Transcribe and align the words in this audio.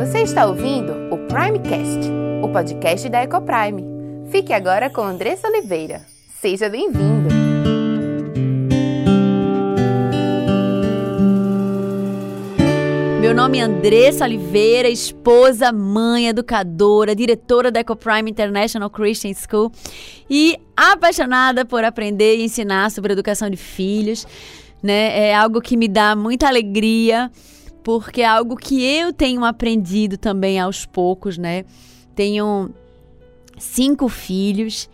Você 0.00 0.22
está 0.22 0.46
ouvindo 0.46 0.94
o 1.14 1.18
Primecast, 1.28 2.10
o 2.42 2.48
podcast 2.48 3.06
da 3.10 3.22
Ecoprime. 3.22 3.84
Fique 4.30 4.50
agora 4.50 4.88
com 4.88 5.02
Andressa 5.02 5.46
Oliveira. 5.46 6.00
Seja 6.40 6.70
bem-vindo! 6.70 7.28
Meu 13.20 13.34
nome 13.34 13.58
é 13.58 13.60
Andressa 13.60 14.24
Oliveira, 14.24 14.88
esposa, 14.88 15.70
mãe, 15.70 16.28
educadora, 16.28 17.14
diretora 17.14 17.70
da 17.70 17.80
Ecoprime 17.80 18.30
International 18.30 18.88
Christian 18.88 19.34
School 19.34 19.70
e 20.30 20.58
apaixonada 20.74 21.66
por 21.66 21.84
aprender 21.84 22.38
e 22.38 22.44
ensinar 22.44 22.90
sobre 22.90 23.12
educação 23.12 23.50
de 23.50 23.58
filhos. 23.58 24.26
Né? 24.82 25.28
É 25.28 25.34
algo 25.36 25.60
que 25.60 25.76
me 25.76 25.88
dá 25.88 26.16
muita 26.16 26.48
alegria 26.48 27.30
porque 27.82 28.22
é 28.22 28.26
algo 28.26 28.56
que 28.56 28.82
eu 28.84 29.12
tenho 29.12 29.44
aprendido 29.44 30.16
também 30.16 30.58
aos 30.58 30.84
poucos, 30.86 31.38
né? 31.38 31.64
Tenho 32.14 32.70
cinco 33.58 34.08
filhos 34.08 34.88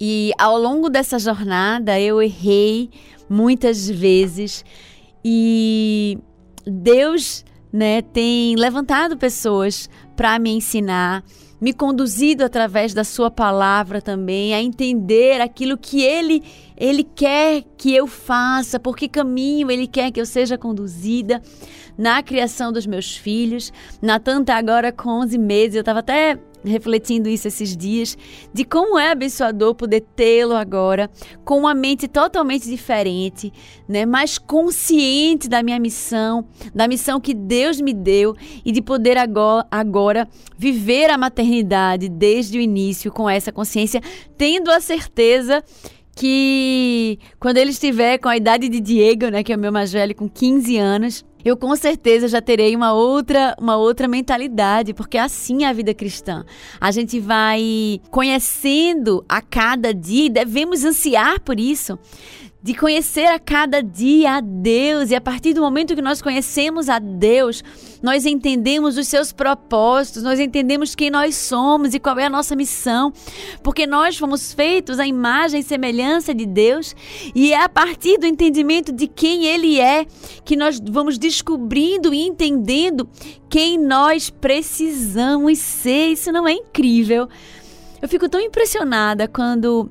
e 0.00 0.32
ao 0.38 0.58
longo 0.58 0.88
dessa 0.88 1.18
jornada 1.18 1.98
eu 2.00 2.20
errei 2.20 2.90
muitas 3.28 3.88
vezes 3.88 4.64
e 5.24 6.18
Deus, 6.64 7.44
né, 7.72 8.02
tem 8.02 8.56
levantado 8.56 9.16
pessoas 9.16 9.88
para 10.14 10.38
me 10.38 10.50
ensinar, 10.50 11.24
me 11.60 11.72
conduzido 11.72 12.44
através 12.44 12.92
da 12.92 13.04
sua 13.04 13.30
palavra 13.30 14.00
também 14.00 14.54
a 14.54 14.62
entender 14.62 15.40
aquilo 15.40 15.76
que 15.76 16.02
ele 16.02 16.42
ele 16.76 17.02
quer 17.02 17.64
que 17.78 17.94
eu 17.94 18.06
faça, 18.06 18.78
por 18.78 18.96
que 18.96 19.08
caminho 19.08 19.70
ele 19.70 19.86
quer 19.86 20.10
que 20.10 20.20
eu 20.20 20.26
seja 20.26 20.58
conduzida 20.58 21.40
na 21.96 22.22
criação 22.22 22.72
dos 22.72 22.86
meus 22.86 23.16
filhos. 23.16 23.72
Natan 24.02 24.42
está 24.42 24.56
agora 24.56 24.92
com 24.92 25.08
11 25.22 25.38
meses, 25.38 25.76
eu 25.76 25.80
estava 25.80 26.00
até 26.00 26.38
refletindo 26.64 27.28
isso 27.28 27.48
esses 27.48 27.76
dias, 27.76 28.16
de 28.52 28.64
como 28.64 28.98
é 28.98 29.10
abençoador 29.10 29.74
poder 29.74 30.04
tê-lo 30.14 30.54
agora 30.54 31.10
com 31.44 31.58
uma 31.58 31.74
mente 31.74 32.08
totalmente 32.08 32.68
diferente, 32.68 33.52
né, 33.88 34.04
mais 34.04 34.38
consciente 34.38 35.48
da 35.48 35.62
minha 35.62 35.78
missão, 35.78 36.46
da 36.74 36.88
missão 36.88 37.20
que 37.20 37.34
Deus 37.34 37.80
me 37.80 37.92
deu 37.92 38.34
e 38.64 38.72
de 38.72 38.82
poder 38.82 39.16
agora, 39.16 39.66
agora 39.70 40.28
viver 40.56 41.10
a 41.10 41.18
maternidade 41.18 42.08
desde 42.08 42.58
o 42.58 42.60
início 42.60 43.12
com 43.12 43.28
essa 43.28 43.52
consciência, 43.52 44.00
tendo 44.36 44.70
a 44.70 44.80
certeza 44.80 45.62
que 46.16 47.18
quando 47.38 47.58
ele 47.58 47.70
estiver 47.70 48.16
com 48.16 48.28
a 48.28 48.36
idade 48.36 48.70
de 48.70 48.80
Diego, 48.80 49.28
né, 49.28 49.42
que 49.44 49.52
é 49.52 49.56
o 49.56 49.58
meu 49.58 49.70
mais 49.70 49.92
velho, 49.92 50.14
com 50.14 50.26
15 50.26 50.78
anos, 50.78 51.24
eu 51.44 51.58
com 51.58 51.76
certeza 51.76 52.26
já 52.26 52.40
terei 52.40 52.74
uma 52.74 52.94
outra, 52.94 53.54
uma 53.60 53.76
outra 53.76 54.08
mentalidade, 54.08 54.94
porque 54.94 55.18
assim 55.18 55.64
é 55.64 55.68
a 55.68 55.72
vida 55.74 55.92
cristã. 55.92 56.44
A 56.80 56.90
gente 56.90 57.20
vai 57.20 58.00
conhecendo 58.10 59.22
a 59.28 59.42
cada 59.42 59.92
dia 59.92 60.26
e 60.26 60.30
devemos 60.30 60.84
ansiar 60.84 61.38
por 61.40 61.60
isso 61.60 61.98
de 62.66 62.74
conhecer 62.74 63.26
a 63.26 63.38
cada 63.38 63.80
dia 63.80 64.38
a 64.38 64.40
Deus. 64.40 65.12
E 65.12 65.14
a 65.14 65.20
partir 65.20 65.54
do 65.54 65.60
momento 65.60 65.94
que 65.94 66.02
nós 66.02 66.20
conhecemos 66.20 66.88
a 66.88 66.98
Deus, 66.98 67.62
nós 68.02 68.26
entendemos 68.26 68.98
os 68.98 69.06
seus 69.06 69.30
propósitos, 69.30 70.24
nós 70.24 70.40
entendemos 70.40 70.92
quem 70.92 71.08
nós 71.08 71.36
somos 71.36 71.94
e 71.94 72.00
qual 72.00 72.18
é 72.18 72.24
a 72.24 72.28
nossa 72.28 72.56
missão, 72.56 73.12
porque 73.62 73.86
nós 73.86 74.16
fomos 74.16 74.52
feitos 74.52 74.98
à 74.98 75.06
imagem 75.06 75.60
e 75.60 75.62
semelhança 75.62 76.34
de 76.34 76.44
Deus, 76.44 76.92
e 77.36 77.52
é 77.52 77.62
a 77.62 77.68
partir 77.68 78.18
do 78.18 78.26
entendimento 78.26 78.90
de 78.90 79.06
quem 79.06 79.44
Ele 79.44 79.80
é 79.80 80.04
que 80.44 80.56
nós 80.56 80.80
vamos 80.80 81.18
descobrindo 81.18 82.12
e 82.12 82.26
entendendo 82.26 83.08
quem 83.48 83.78
nós 83.78 84.28
precisamos 84.28 85.60
ser. 85.60 86.08
Isso 86.08 86.32
não 86.32 86.48
é 86.48 86.52
incrível? 86.54 87.28
Eu 88.02 88.08
fico 88.08 88.28
tão 88.28 88.40
impressionada 88.40 89.28
quando 89.28 89.88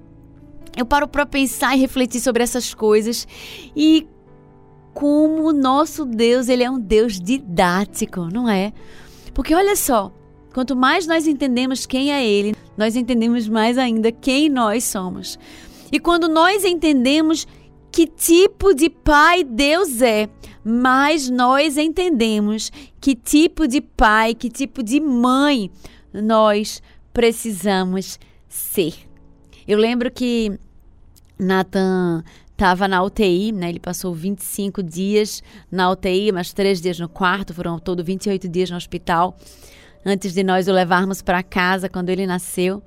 eu 0.76 0.86
paro 0.86 1.08
para 1.08 1.26
pensar 1.26 1.76
e 1.76 1.80
refletir 1.80 2.20
sobre 2.20 2.44
essas 2.44 2.74
coisas 2.74 3.28
e 3.76 4.08
como 4.94 5.50
o 5.50 5.54
nosso 5.54 6.06
Deus, 6.06 6.48
ele 6.48 6.64
é 6.64 6.72
um 6.72 6.80
Deus 6.80 7.20
didático, 7.20 8.30
não 8.32 8.50
é? 8.50 8.72
Porque 9.34 9.54
olha 9.54 9.76
só, 9.76 10.12
quanto 10.54 10.76
mais 10.76 11.06
nós 11.06 11.28
entendemos 11.28 11.86
quem 11.86 12.14
é 12.14 12.26
ele, 12.26 12.56
nós 12.78 12.96
entendemos 12.96 13.50
mais 13.50 13.78
ainda 13.78 14.12
quem 14.12 14.48
nós 14.48 14.86
somos. 14.86 15.38
E 15.92 16.00
quando 16.00 16.30
nós 16.30 16.64
entendemos 16.64 17.46
que 17.92 18.08
tipo 18.08 18.74
de 18.74 18.90
pai 18.90 19.44
Deus 19.44 20.02
é, 20.02 20.30
mais 20.64 21.30
nós 21.30 21.78
entendemos 21.78 22.72
que 23.00 23.16
tipo 23.16 23.68
de 23.68 23.82
pai, 23.82 24.34
que 24.34 24.50
tipo 24.50 24.82
de 24.82 25.00
mãe 25.00 25.70
nós 26.14 26.82
precisamos 27.14 28.18
ser. 28.48 28.94
Eu 29.68 29.78
lembro 29.78 30.12
que 30.12 30.58
Nathan 31.38 32.24
estava 32.52 32.88
na 32.88 33.04
UTI, 33.04 33.52
né? 33.52 33.70
Ele 33.70 33.80
passou 33.80 34.14
25 34.14 34.82
dias 34.82 35.44
na 35.70 35.92
UTI, 35.92 36.32
mais 36.32 36.54
três 36.54 36.82
dias 36.82 37.00
no 37.00 37.10
quarto, 37.10 37.54
foram 37.54 37.78
todo 37.78 38.04
28 38.04 38.48
dias 38.48 38.70
no 38.70 38.78
hospital, 38.78 39.38
antes 40.06 40.34
de 40.34 40.44
nós 40.44 40.68
o 40.68 40.72
levarmos 40.72 41.22
para 41.22 41.44
casa 41.44 41.90
quando 41.90 42.10
ele 42.10 42.26
nasceu. 42.26 42.82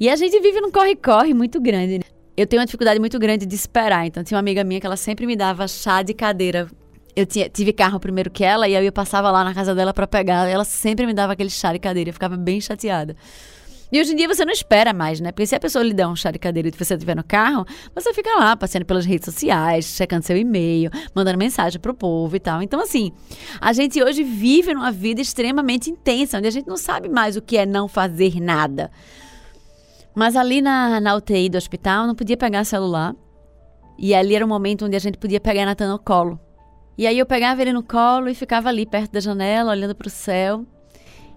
E 0.00 0.08
a 0.08 0.16
gente 0.16 0.40
vive 0.40 0.60
num 0.60 0.70
corre-corre 0.70 1.34
muito 1.34 1.60
grande. 1.60 1.98
Né? 1.98 2.04
Eu 2.36 2.46
tenho 2.46 2.60
uma 2.60 2.66
dificuldade 2.66 2.98
muito 2.98 3.18
grande 3.18 3.44
de 3.44 3.54
esperar, 3.54 4.06
então 4.06 4.24
tinha 4.24 4.36
uma 4.36 4.40
amiga 4.40 4.64
minha 4.64 4.80
que 4.80 4.86
ela 4.86 4.96
sempre 4.96 5.26
me 5.26 5.36
dava 5.36 5.68
chá 5.68 6.02
de 6.02 6.14
cadeira. 6.14 6.68
Eu 7.14 7.26
tinha, 7.26 7.48
tive 7.48 7.74
carro 7.74 8.00
primeiro 8.00 8.30
que 8.30 8.42
ela 8.42 8.66
e 8.66 8.74
aí 8.74 8.86
eu 8.86 8.92
passava 8.92 9.30
lá 9.30 9.44
na 9.44 9.52
casa 9.52 9.74
dela 9.74 9.92
para 9.92 10.06
pegar. 10.06 10.48
Ela 10.48 10.64
sempre 10.64 11.04
me 11.04 11.12
dava 11.12 11.34
aquele 11.34 11.50
chá 11.50 11.72
de 11.72 11.78
cadeira, 11.78 12.08
eu 12.08 12.14
ficava 12.14 12.38
bem 12.38 12.58
chateada. 12.58 13.14
E 13.92 14.00
hoje 14.00 14.14
em 14.14 14.16
dia 14.16 14.26
você 14.26 14.42
não 14.42 14.52
espera 14.52 14.94
mais, 14.94 15.20
né? 15.20 15.30
Porque 15.32 15.46
se 15.46 15.54
a 15.54 15.60
pessoa 15.60 15.84
lhe 15.84 15.92
der 15.92 16.06
um 16.06 16.16
chá 16.16 16.30
de 16.30 16.38
cadeira 16.38 16.66
e 16.66 16.72
você 16.72 16.94
estiver 16.94 17.14
no 17.14 17.22
carro, 17.22 17.66
você 17.94 18.14
fica 18.14 18.34
lá 18.38 18.56
passeando 18.56 18.86
pelas 18.86 19.04
redes 19.04 19.26
sociais, 19.26 19.84
checando 19.84 20.24
seu 20.24 20.34
e-mail, 20.34 20.90
mandando 21.14 21.36
mensagem 21.36 21.78
pro 21.78 21.92
povo 21.92 22.34
e 22.34 22.40
tal. 22.40 22.62
Então, 22.62 22.80
assim, 22.80 23.12
a 23.60 23.70
gente 23.74 24.02
hoje 24.02 24.22
vive 24.22 24.72
numa 24.72 24.90
vida 24.90 25.20
extremamente 25.20 25.90
intensa, 25.90 26.38
onde 26.38 26.48
a 26.48 26.50
gente 26.50 26.66
não 26.66 26.78
sabe 26.78 27.06
mais 27.06 27.36
o 27.36 27.42
que 27.42 27.58
é 27.58 27.66
não 27.66 27.86
fazer 27.86 28.40
nada. 28.40 28.90
Mas 30.14 30.36
ali 30.36 30.62
na, 30.62 30.98
na 30.98 31.14
UTI 31.14 31.50
do 31.50 31.58
hospital, 31.58 32.06
não 32.06 32.14
podia 32.14 32.36
pegar 32.36 32.64
celular. 32.64 33.14
E 33.98 34.14
ali 34.14 34.34
era 34.34 34.44
o 34.44 34.48
momento 34.48 34.86
onde 34.86 34.96
a 34.96 35.00
gente 35.00 35.18
podia 35.18 35.38
pegar 35.38 35.66
Natan 35.66 35.92
no 35.92 35.98
colo. 35.98 36.40
E 36.96 37.06
aí 37.06 37.18
eu 37.18 37.26
pegava 37.26 37.60
ele 37.60 37.74
no 37.74 37.82
colo 37.82 38.30
e 38.30 38.34
ficava 38.34 38.70
ali 38.70 38.86
perto 38.86 39.12
da 39.12 39.20
janela, 39.20 39.70
olhando 39.70 39.94
para 39.94 40.08
o 40.08 40.10
céu. 40.10 40.64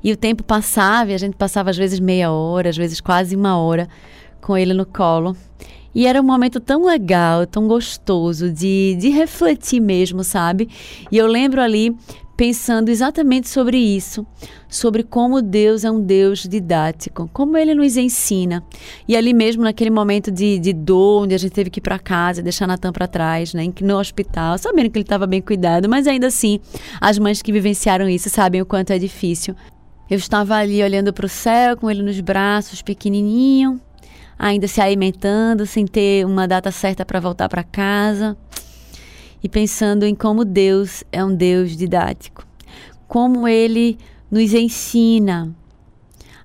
E 0.06 0.12
o 0.12 0.16
tempo 0.16 0.44
passava, 0.44 1.10
e 1.10 1.16
a 1.16 1.18
gente 1.18 1.36
passava 1.36 1.72
às 1.72 1.78
vezes 1.78 2.00
meia 2.00 2.32
hora, 2.32 2.70
às 2.70 2.78
vezes 2.78 3.02
quase 3.02 3.36
uma 3.36 3.58
hora 3.58 3.90
com 4.40 4.56
ele 4.56 4.72
no 4.72 4.86
colo. 4.86 5.36
E 5.96 6.06
era 6.06 6.22
um 6.22 6.24
momento 6.24 6.60
tão 6.60 6.86
legal, 6.86 7.48
tão 7.48 7.68
gostoso 7.68 8.52
de, 8.52 8.96
de 9.00 9.10
refletir 9.10 9.80
mesmo, 9.80 10.24
sabe? 10.24 10.70
E 11.12 11.18
eu 11.18 11.26
lembro 11.26 11.60
ali 11.60 11.98
pensando 12.38 12.90
exatamente 12.90 13.50
sobre 13.50 13.78
isso, 13.80 14.24
sobre 14.70 15.02
como 15.02 15.42
Deus 15.42 15.84
é 15.84 15.90
um 15.90 16.02
Deus 16.02 16.44
didático, 16.44 17.28
como 17.34 17.58
Ele 17.58 17.74
nos 17.74 17.98
ensina. 17.98 18.64
E 19.08 19.16
ali 19.18 19.34
mesmo, 19.34 19.64
naquele 19.64 19.90
momento 19.90 20.30
de, 20.30 20.60
de 20.60 20.72
dor, 20.72 21.24
onde 21.24 21.34
a 21.34 21.40
gente 21.40 21.54
teve 21.54 21.72
que 21.72 21.80
ir 21.80 21.82
para 21.82 21.98
casa, 21.98 22.44
deixar 22.44 22.68
Natan 22.68 22.92
para 22.92 23.08
trás, 23.08 23.56
né, 23.56 23.64
no 23.82 23.98
hospital, 23.98 24.56
sabendo 24.60 24.92
que 24.92 25.00
ele 25.00 25.04
estava 25.04 25.26
bem 25.26 25.42
cuidado, 25.42 25.90
mas 25.90 26.06
ainda 26.06 26.28
assim, 26.28 26.60
as 27.02 27.18
mães 27.18 27.42
que 27.42 27.52
vivenciaram 27.52 28.08
isso 28.08 28.30
sabem 28.30 28.62
o 28.62 28.68
quanto 28.68 28.92
é 28.92 29.00
difícil. 29.00 29.56
Eu 30.10 30.18
estava 30.18 30.56
ali 30.56 30.84
olhando 30.84 31.12
para 31.12 31.26
o 31.26 31.30
céu, 31.30 31.76
com 31.76 31.90
ele 31.90 32.04
nos 32.04 32.20
braços, 32.20 32.84
pequenininho, 32.84 33.82
ainda 34.38 34.68
se 34.68 34.80
alimentando, 34.80 35.66
sem 35.66 35.88
ter 35.88 36.26
uma 36.26 36.48
data 36.48 36.72
certa 36.72 37.04
para 37.04 37.20
voltar 37.20 37.50
para 37.50 37.64
casa, 37.64 38.38
e 39.42 39.50
pensando 39.50 40.06
em 40.06 40.14
como 40.14 40.46
Deus 40.46 41.04
é 41.12 41.26
um 41.26 41.34
Deus 41.34 41.76
didático, 41.76 42.46
como 43.08 43.48
Ele 43.48 43.98
nos 44.30 44.54
ensina 44.54 45.56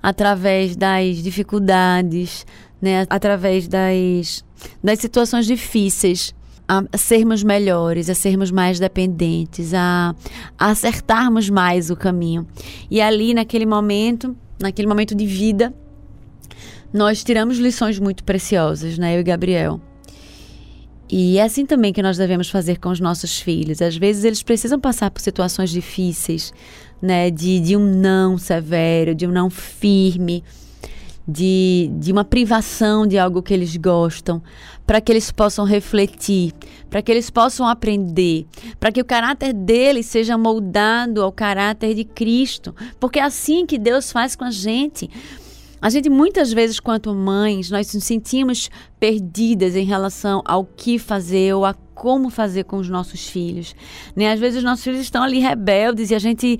através 0.02 0.74
das 0.74 1.22
dificuldades, 1.22 2.46
né, 2.80 3.06
através 3.10 3.68
das, 3.68 4.42
das 4.82 4.98
situações 5.00 5.44
difíceis 5.44 6.34
a 6.70 6.96
sermos 6.96 7.42
melhores, 7.42 8.08
a 8.08 8.14
sermos 8.14 8.52
mais 8.52 8.78
dependentes, 8.78 9.74
a, 9.74 10.14
a 10.56 10.66
acertarmos 10.70 11.50
mais 11.50 11.90
o 11.90 11.96
caminho. 11.96 12.46
E 12.88 13.00
ali, 13.00 13.34
naquele 13.34 13.66
momento, 13.66 14.36
naquele 14.60 14.86
momento 14.86 15.12
de 15.12 15.26
vida, 15.26 15.74
nós 16.92 17.24
tiramos 17.24 17.58
lições 17.58 17.98
muito 17.98 18.22
preciosas, 18.22 18.96
né, 18.98 19.16
eu 19.16 19.20
e 19.20 19.24
Gabriel. 19.24 19.80
E 21.10 21.38
é 21.38 21.42
assim 21.42 21.66
também 21.66 21.92
que 21.92 22.02
nós 22.02 22.16
devemos 22.16 22.48
fazer 22.48 22.78
com 22.78 22.88
os 22.90 23.00
nossos 23.00 23.40
filhos. 23.40 23.82
Às 23.82 23.96
vezes 23.96 24.22
eles 24.22 24.44
precisam 24.44 24.78
passar 24.78 25.10
por 25.10 25.20
situações 25.20 25.70
difíceis, 25.70 26.52
né, 27.02 27.32
de, 27.32 27.58
de 27.58 27.76
um 27.76 27.84
não 27.84 28.38
severo, 28.38 29.12
de 29.12 29.26
um 29.26 29.32
não 29.32 29.50
firme, 29.50 30.44
de, 31.30 31.90
de 31.94 32.10
uma 32.10 32.24
privação 32.24 33.06
de 33.06 33.18
algo 33.18 33.42
que 33.42 33.54
eles 33.54 33.76
gostam, 33.76 34.42
para 34.86 35.00
que 35.00 35.12
eles 35.12 35.30
possam 35.30 35.64
refletir, 35.64 36.52
para 36.88 37.00
que 37.00 37.12
eles 37.12 37.30
possam 37.30 37.66
aprender, 37.66 38.46
para 38.78 38.90
que 38.90 39.00
o 39.00 39.04
caráter 39.04 39.52
deles 39.52 40.06
seja 40.06 40.36
moldado 40.36 41.22
ao 41.22 41.30
caráter 41.30 41.94
de 41.94 42.04
Cristo, 42.04 42.74
porque 42.98 43.18
é 43.18 43.22
assim 43.22 43.64
que 43.64 43.78
Deus 43.78 44.10
faz 44.10 44.34
com 44.34 44.44
a 44.44 44.50
gente. 44.50 45.08
A 45.80 45.88
gente 45.88 46.10
muitas 46.10 46.52
vezes, 46.52 46.78
quanto 46.78 47.14
mães, 47.14 47.70
nós 47.70 47.94
nos 47.94 48.04
sentimos 48.04 48.68
perdidas 48.98 49.74
em 49.76 49.84
relação 49.84 50.42
ao 50.44 50.64
que 50.64 50.98
fazer 50.98 51.54
ou 51.54 51.64
a 51.64 51.72
como 51.94 52.28
fazer 52.28 52.64
com 52.64 52.76
os 52.76 52.88
nossos 52.88 53.28
filhos. 53.28 53.74
Né? 54.14 54.30
Às 54.30 54.40
vezes 54.40 54.58
os 54.58 54.64
nossos 54.64 54.84
filhos 54.84 55.00
estão 55.00 55.22
ali 55.22 55.38
rebeldes 55.38 56.10
e 56.10 56.14
a 56.14 56.18
gente 56.18 56.58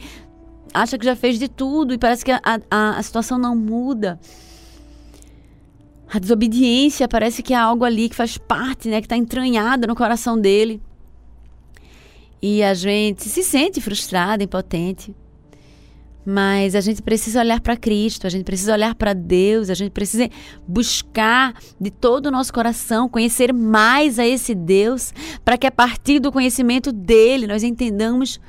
acha 0.72 0.96
que 0.96 1.04
já 1.04 1.16
fez 1.16 1.38
de 1.38 1.48
tudo 1.48 1.92
e 1.92 1.98
parece 1.98 2.24
que 2.24 2.30
a, 2.30 2.40
a, 2.70 2.96
a 2.96 3.02
situação 3.02 3.38
não 3.38 3.54
muda. 3.56 4.18
A 6.12 6.18
desobediência 6.18 7.06
parece 7.06 7.40
que 7.40 7.54
é 7.54 7.56
algo 7.56 7.84
ali 7.84 8.08
que 8.08 8.16
faz 8.16 8.36
parte, 8.36 8.88
né, 8.88 9.00
que 9.00 9.06
está 9.06 9.16
entranhada 9.16 9.86
no 9.86 9.94
coração 9.94 10.38
dele. 10.38 10.82
E 12.42 12.62
a 12.64 12.74
gente 12.74 13.28
se 13.28 13.44
sente 13.44 13.80
frustrada, 13.80 14.42
impotente. 14.42 15.14
Mas 16.26 16.74
a 16.74 16.80
gente 16.80 17.00
precisa 17.00 17.40
olhar 17.40 17.60
para 17.60 17.76
Cristo, 17.76 18.26
a 18.26 18.30
gente 18.30 18.44
precisa 18.44 18.72
olhar 18.72 18.94
para 18.94 19.12
Deus, 19.12 19.70
a 19.70 19.74
gente 19.74 19.92
precisa 19.92 20.28
buscar 20.66 21.54
de 21.80 21.90
todo 21.90 22.26
o 22.26 22.30
nosso 22.30 22.52
coração 22.52 23.08
conhecer 23.08 23.52
mais 23.52 24.18
a 24.18 24.26
esse 24.26 24.54
Deus, 24.54 25.14
para 25.44 25.56
que 25.56 25.66
a 25.66 25.70
partir 25.70 26.18
do 26.18 26.32
conhecimento 26.32 26.92
dele 26.92 27.46
nós 27.46 27.62
entendamos 27.62 28.40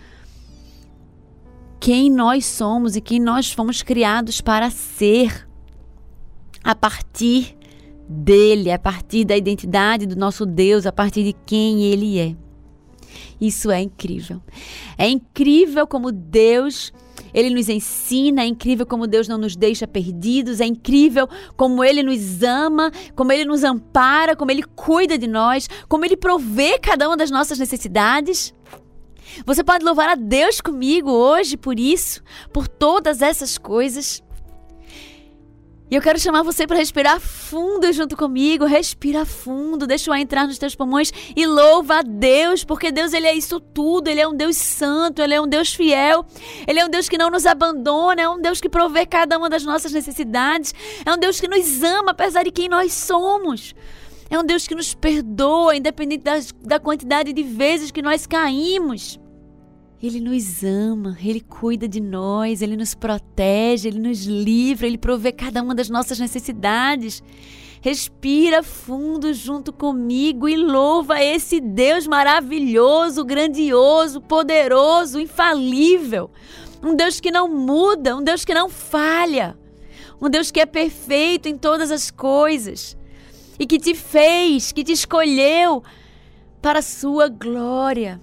quem 1.80 2.10
nós 2.10 2.46
somos 2.46 2.96
e 2.96 3.02
quem 3.02 3.20
nós 3.20 3.52
fomos 3.52 3.84
criados 3.84 4.42
para 4.42 4.70
ser. 4.70 5.51
A 6.64 6.76
partir 6.76 7.58
dele, 8.08 8.72
a 8.72 8.80
partir 8.80 9.26
da 9.26 9.38
identidade 9.38 10.06
do 10.06 10.16
nosso 10.16 10.46
Deus, 10.46 10.86
a 10.86 10.92
partir 10.92 11.24
de 11.24 11.34
quem 11.46 11.84
ele 11.84 12.20
é. 12.20 12.36
Isso 13.40 13.72
é 13.72 13.82
incrível. 13.82 14.42
É 14.98 15.08
incrível 15.08 15.88
como 15.88 16.12
Deus 16.12 16.94
ele 17.34 17.50
nos 17.50 17.70
ensina, 17.70 18.42
é 18.42 18.46
incrível 18.46 18.86
como 18.86 19.08
Deus 19.08 19.28
não 19.28 19.38
nos 19.38 19.56
deixa 19.56 19.88
perdidos, 19.88 20.60
é 20.60 20.66
incrível 20.66 21.28
como 21.56 21.84
Ele 21.84 22.04
nos 22.04 22.44
ama, 22.44 22.92
como 23.16 23.32
Ele 23.32 23.46
nos 23.46 23.64
ampara, 23.64 24.36
como 24.36 24.52
Ele 24.52 24.64
cuida 24.64 25.18
de 25.18 25.28
nós, 25.28 25.70
como 25.88 26.06
Ele 26.06 26.18
provê 26.18 26.78
cada 26.78 27.08
uma 27.08 27.16
das 27.16 27.32
nossas 27.32 27.58
necessidades. 27.58 28.54
Você 29.46 29.64
pode 29.64 29.86
louvar 29.86 30.10
a 30.10 30.16
Deus 30.16 30.60
comigo 30.60 31.10
hoje 31.10 31.56
por 31.56 31.80
isso, 31.80 32.22
por 32.52 32.68
todas 32.68 33.22
essas 33.22 33.58
coisas. 33.58 34.22
E 35.92 35.96
eu 35.96 36.02
quero 36.02 36.18
chamar 36.18 36.42
você 36.42 36.66
para 36.66 36.78
respirar 36.78 37.20
fundo 37.20 37.92
junto 37.92 38.16
comigo. 38.16 38.64
Respira 38.64 39.26
fundo, 39.26 39.86
deixa 39.86 40.10
o 40.10 40.14
ar 40.14 40.22
entrar 40.22 40.48
nos 40.48 40.58
teus 40.58 40.74
pulmões 40.74 41.12
e 41.36 41.46
louva 41.46 42.00
a 42.00 42.02
Deus, 42.02 42.64
porque 42.64 42.94
Deus 42.94 43.12
ele 43.12 43.28
é 43.28 43.36
isso 43.36 43.60
tudo. 43.60 44.08
Ele 44.08 44.22
é 44.22 44.26
um 44.26 44.34
Deus 44.34 44.56
santo, 44.56 45.22
ele 45.22 45.34
é 45.34 45.42
um 45.42 45.48
Deus 45.48 45.74
fiel. 45.74 46.26
Ele 46.66 46.80
é 46.80 46.86
um 46.86 46.90
Deus 46.90 47.10
que 47.10 47.18
não 47.18 47.30
nos 47.30 47.46
abandona, 47.46 48.22
é 48.22 48.30
um 48.30 48.40
Deus 48.40 48.62
que 48.62 48.70
provê 48.70 49.06
cada 49.06 49.38
uma 49.38 49.50
das 49.50 49.66
nossas 49.66 49.92
necessidades. 49.92 50.74
É 51.06 51.12
um 51.12 51.18
Deus 51.18 51.42
que 51.42 51.48
nos 51.50 51.84
ama 51.84 52.12
apesar 52.12 52.44
de 52.44 52.52
quem 52.52 52.70
nós 52.70 52.94
somos. 52.94 53.76
É 54.30 54.40
um 54.40 54.46
Deus 54.46 54.66
que 54.66 54.74
nos 54.74 54.94
perdoa, 54.94 55.76
independente 55.76 56.24
das, 56.24 56.54
da 56.64 56.80
quantidade 56.80 57.34
de 57.34 57.44
vezes 57.44 57.92
que 57.92 58.02
nós 58.02 58.26
caímos. 58.26 59.20
Ele 60.02 60.20
nos 60.20 60.64
ama, 60.64 61.16
Ele 61.24 61.40
cuida 61.40 61.88
de 61.88 62.02
nós, 62.02 62.64
Ele 62.64 62.76
nos 62.76 62.96
protege, 62.96 63.88
Ele 63.88 64.00
nos 64.00 64.26
livra, 64.26 64.88
Ele 64.88 64.98
provê 64.98 65.32
cada 65.32 65.62
uma 65.62 65.76
das 65.76 65.90
nossas 65.90 66.20
necessidades. 66.20 67.22
Respira 67.82 68.64
fundo 68.64 69.32
junto 69.32 69.72
comigo 69.72 70.50
e 70.50 70.56
louva 70.56 71.22
esse 71.22 71.60
Deus 71.60 72.08
maravilhoso, 72.08 73.24
grandioso, 73.24 74.22
poderoso, 74.22 75.20
infalível. 75.20 76.32
Um 76.82 76.96
Deus 76.96 77.20
que 77.20 77.30
não 77.30 77.48
muda, 77.48 78.18
um 78.18 78.24
Deus 78.24 78.44
que 78.44 78.56
não 78.56 78.70
falha. 78.70 79.56
Um 80.20 80.30
Deus 80.30 80.50
que 80.50 80.60
é 80.60 80.66
perfeito 80.66 81.48
em 81.48 81.58
todas 81.58 81.92
as 81.92 82.10
coisas 82.10 82.98
e 83.60 83.68
que 83.68 83.78
te 83.78 83.94
fez, 83.94 84.72
que 84.72 84.84
te 84.84 84.92
escolheu 84.92 85.84
para 86.60 86.80
a 86.80 86.84
sua 86.84 87.28
glória. 87.28 88.20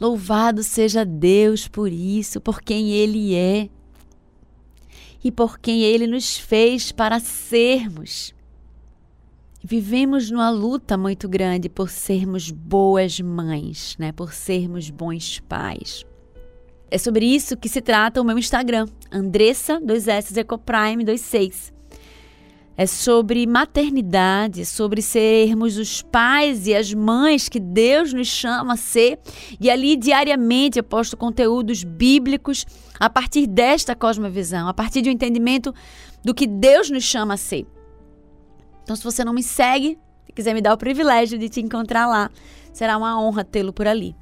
Louvado 0.00 0.62
seja 0.62 1.04
Deus 1.04 1.68
por 1.68 1.92
isso, 1.92 2.40
por 2.40 2.60
quem 2.60 2.90
Ele 2.90 3.34
é 3.34 3.68
e 5.22 5.30
por 5.30 5.58
quem 5.58 5.82
Ele 5.82 6.06
nos 6.06 6.36
fez 6.36 6.90
para 6.90 7.20
sermos. 7.20 8.34
Vivemos 9.62 10.30
numa 10.30 10.50
luta 10.50 10.96
muito 10.96 11.28
grande 11.28 11.68
por 11.68 11.88
sermos 11.88 12.50
boas 12.50 13.20
mães, 13.20 13.96
né? 13.98 14.10
por 14.10 14.32
sermos 14.32 14.90
bons 14.90 15.38
pais. 15.40 16.04
É 16.90 16.98
sobre 16.98 17.24
isso 17.24 17.56
que 17.56 17.68
se 17.68 17.80
trata 17.80 18.20
o 18.20 18.24
meu 18.24 18.36
Instagram, 18.36 18.88
Andressa 19.10 19.80
2S 19.80 20.36
Ecoprime 20.36 21.04
26 21.04 21.72
é 22.76 22.86
sobre 22.86 23.46
maternidade, 23.46 24.64
sobre 24.64 25.02
sermos 25.02 25.76
os 25.76 26.00
pais 26.02 26.66
e 26.66 26.74
as 26.74 26.92
mães 26.92 27.48
que 27.48 27.60
Deus 27.60 28.12
nos 28.12 28.28
chama 28.28 28.74
a 28.74 28.76
ser. 28.76 29.18
E 29.60 29.70
ali 29.70 29.96
diariamente 29.96 30.78
eu 30.78 30.84
posto 30.84 31.16
conteúdos 31.16 31.84
bíblicos 31.84 32.66
a 32.98 33.10
partir 33.10 33.46
desta 33.46 33.94
cosmovisão, 33.94 34.68
a 34.68 34.74
partir 34.74 35.02
de 35.02 35.10
um 35.10 35.12
entendimento 35.12 35.74
do 36.24 36.34
que 36.34 36.46
Deus 36.46 36.90
nos 36.90 37.04
chama 37.04 37.34
a 37.34 37.36
ser. 37.36 37.66
Então, 38.82 38.96
se 38.96 39.04
você 39.04 39.24
não 39.24 39.32
me 39.32 39.42
segue, 39.42 39.98
se 40.26 40.32
quiser 40.32 40.54
me 40.54 40.60
dar 40.60 40.72
o 40.72 40.78
privilégio 40.78 41.38
de 41.38 41.48
te 41.48 41.60
encontrar 41.60 42.06
lá, 42.06 42.30
será 42.72 42.96
uma 42.96 43.20
honra 43.20 43.44
tê-lo 43.44 43.72
por 43.72 43.86
ali. 43.86 44.16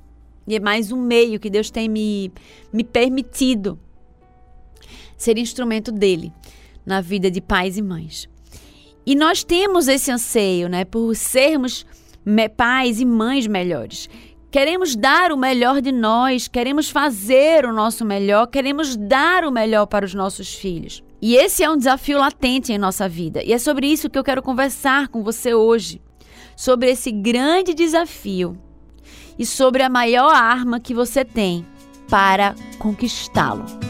E 0.47 0.56
é 0.56 0.61
mais 0.61 0.91
um 0.91 1.00
meio 1.00 1.38
que 1.38 1.49
Deus 1.49 1.70
tem 1.70 1.88
me, 1.88 2.32
me 2.73 2.82
permitido 2.82 3.79
ser 5.17 5.38
instrumento 5.38 5.93
dele 5.93 6.32
na 6.85 7.00
vida 7.00 7.31
de 7.31 7.41
pais 7.41 7.76
e 7.76 7.82
mães. 7.82 8.29
E 9.11 9.17
nós 9.17 9.43
temos 9.43 9.89
esse 9.89 10.09
anseio, 10.09 10.69
né, 10.69 10.85
por 10.85 11.17
sermos 11.17 11.85
pais 12.57 13.01
e 13.01 13.05
mães 13.05 13.45
melhores. 13.45 14.09
Queremos 14.53 14.95
dar 14.95 15.33
o 15.33 15.37
melhor 15.37 15.83
de 15.83 15.91
nós, 15.91 16.47
queremos 16.47 16.91
fazer 16.91 17.67
o 17.67 17.73
nosso 17.73 18.05
melhor, 18.05 18.47
queremos 18.47 18.97
dar 18.97 19.45
o 19.45 19.51
melhor 19.51 19.87
para 19.87 20.07
os 20.07 20.15
nossos 20.15 20.55
filhos. 20.55 21.03
E 21.21 21.35
esse 21.35 21.65
é 21.65 21.69
um 21.69 21.77
desafio 21.77 22.19
latente 22.19 22.73
em 22.73 22.79
nossa 22.79 23.09
vida. 23.09 23.43
E 23.43 23.53
é 23.53 23.59
sobre 23.59 23.89
isso 23.89 24.09
que 24.09 24.17
eu 24.17 24.23
quero 24.23 24.45
conversar 24.45 25.09
com 25.09 25.25
você 25.25 25.55
hoje. 25.55 26.01
Sobre 26.55 26.89
esse 26.89 27.11
grande 27.11 27.75
desafio 27.75 28.57
e 29.37 29.45
sobre 29.45 29.83
a 29.83 29.89
maior 29.89 30.33
arma 30.33 30.79
que 30.79 30.95
você 30.95 31.25
tem 31.25 31.67
para 32.09 32.55
conquistá-lo. 32.79 33.89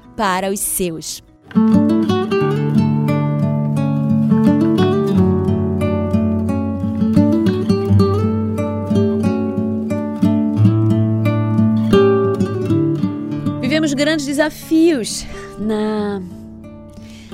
para 0.21 0.51
os 0.51 0.59
seus. 0.59 1.23
Vivemos 13.59 13.95
grandes 13.95 14.27
desafios 14.27 15.25
na 15.57 16.21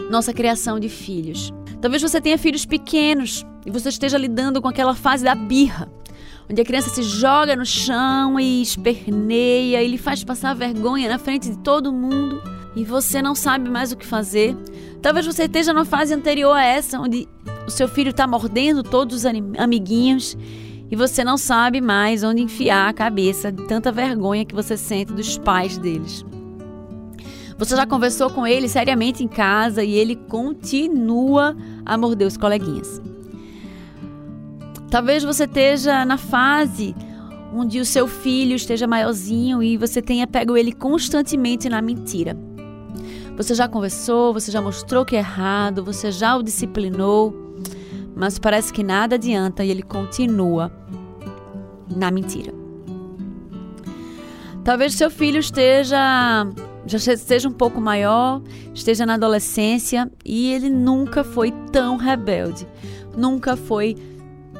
nossa 0.09 0.31
criação 0.31 0.79
de 0.79 0.87
filhos. 0.87 1.51
Talvez 1.81 2.01
você 2.01 2.21
tenha 2.21 2.37
filhos 2.37 2.65
pequenos 2.65 3.45
e 3.65 3.69
você 3.69 3.89
esteja 3.89 4.17
lidando 4.17 4.61
com 4.61 4.69
aquela 4.69 4.95
fase 4.95 5.25
da 5.25 5.35
birra, 5.35 5.91
onde 6.49 6.61
a 6.61 6.63
criança 6.63 6.89
se 6.89 7.03
joga 7.03 7.53
no 7.53 7.65
chão 7.65 8.39
e 8.39 8.61
esperneia 8.61 9.83
e 9.83 9.87
lhe 9.89 9.97
faz 9.97 10.23
passar 10.23 10.55
vergonha 10.55 11.09
na 11.09 11.19
frente 11.19 11.49
de 11.49 11.57
todo 11.57 11.91
mundo 11.91 12.55
e 12.77 12.83
você 12.83 13.23
não 13.23 13.33
sabe 13.33 13.71
mais 13.71 13.91
o 13.91 13.97
que 13.97 14.05
fazer. 14.05 14.55
Talvez 15.01 15.25
você 15.25 15.45
esteja 15.45 15.73
na 15.73 15.83
fase 15.83 16.13
anterior 16.13 16.55
a 16.55 16.63
essa, 16.63 16.99
onde 16.99 17.27
o 17.65 17.71
seu 17.71 17.87
filho 17.87 18.11
está 18.11 18.27
mordendo 18.27 18.83
todos 18.83 19.15
os 19.15 19.25
amiguinhos 19.25 20.37
e 20.91 20.95
você 20.95 21.23
não 21.23 21.39
sabe 21.39 21.81
mais 21.81 22.23
onde 22.23 22.39
enfiar 22.39 22.87
a 22.87 22.93
cabeça 22.93 23.51
de 23.51 23.63
tanta 23.63 23.91
vergonha 23.91 24.45
que 24.45 24.53
você 24.53 24.77
sente 24.77 25.11
dos 25.11 25.39
pais 25.39 25.79
deles. 25.79 26.23
Você 27.57 27.75
já 27.75 27.87
conversou 27.87 28.29
com 28.29 28.45
ele 28.45 28.69
seriamente 28.69 29.23
em 29.23 29.27
casa 29.27 29.83
e 29.83 29.95
ele 29.95 30.15
continua 30.15 31.57
a 31.83 31.97
morder 31.97 32.27
os 32.27 32.37
coleguinhas. 32.37 33.01
Talvez 34.91 35.23
você 35.23 35.45
esteja 35.45 36.05
na 36.05 36.19
fase 36.19 36.95
onde 37.51 37.79
o 37.79 37.85
seu 37.85 38.07
filho 38.07 38.55
esteja 38.55 38.85
maiorzinho 38.85 39.63
e 39.63 39.77
você 39.77 39.99
tenha 39.99 40.27
pego 40.27 40.55
ele 40.55 40.71
constantemente 40.71 41.67
na 41.67 41.81
mentira. 41.81 42.37
Você 43.37 43.53
já 43.53 43.67
conversou, 43.67 44.33
você 44.33 44.51
já 44.51 44.59
mostrou 44.59 45.05
que 45.05 45.15
é 45.15 45.19
errado, 45.19 45.83
você 45.83 46.11
já 46.11 46.35
o 46.35 46.41
disciplinou, 46.41 47.33
mas 48.15 48.39
parece 48.39 48.73
que 48.73 48.83
nada 48.83 49.13
adianta 49.13 49.63
e 49.63 49.69
ele 49.69 49.83
continua 49.83 50.71
na 51.95 52.09
mentira. 52.09 52.51
Talvez 54.63 54.95
seu 54.95 55.11
filho 55.11 55.39
esteja 55.39 56.47
já 56.87 57.13
esteja 57.13 57.47
um 57.47 57.53
pouco 57.53 57.79
maior, 57.79 58.41
esteja 58.73 59.05
na 59.05 59.15
adolescência 59.15 60.09
e 60.25 60.51
ele 60.51 60.69
nunca 60.69 61.23
foi 61.23 61.51
tão 61.71 61.95
rebelde, 61.97 62.65
nunca 63.15 63.55
foi 63.55 63.95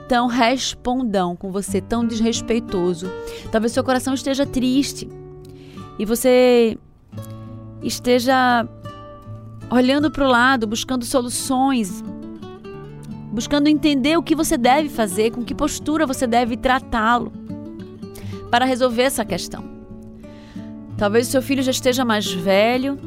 tão 0.08 0.28
respondão 0.28 1.36
com 1.36 1.52
você, 1.52 1.82
tão 1.82 2.06
desrespeitoso. 2.06 3.10
Talvez 3.52 3.72
seu 3.72 3.84
coração 3.84 4.14
esteja 4.14 4.46
triste 4.46 5.10
e 5.98 6.06
você 6.06 6.78
esteja 7.82 8.68
olhando 9.70 10.10
para 10.10 10.26
o 10.26 10.30
lado, 10.30 10.66
buscando 10.66 11.06
soluções, 11.06 12.04
buscando 13.32 13.68
entender 13.68 14.18
o 14.18 14.24
que 14.24 14.36
você 14.36 14.58
deve 14.58 14.90
fazer, 14.90 15.32
com 15.32 15.44
que 15.44 15.54
postura 15.54 16.06
você 16.06 16.26
deve 16.26 16.58
tratá-lo 16.58 17.32
para 18.50 18.66
resolver 18.66 19.04
essa 19.04 19.26
questão. 19.26 19.64
Talvez 20.98 21.28
o 21.28 21.32
seu 21.32 21.42
filho 21.42 21.62
já 21.62 21.72
esteja 21.72 22.04
mais 22.04 22.32
velho, 22.32 22.98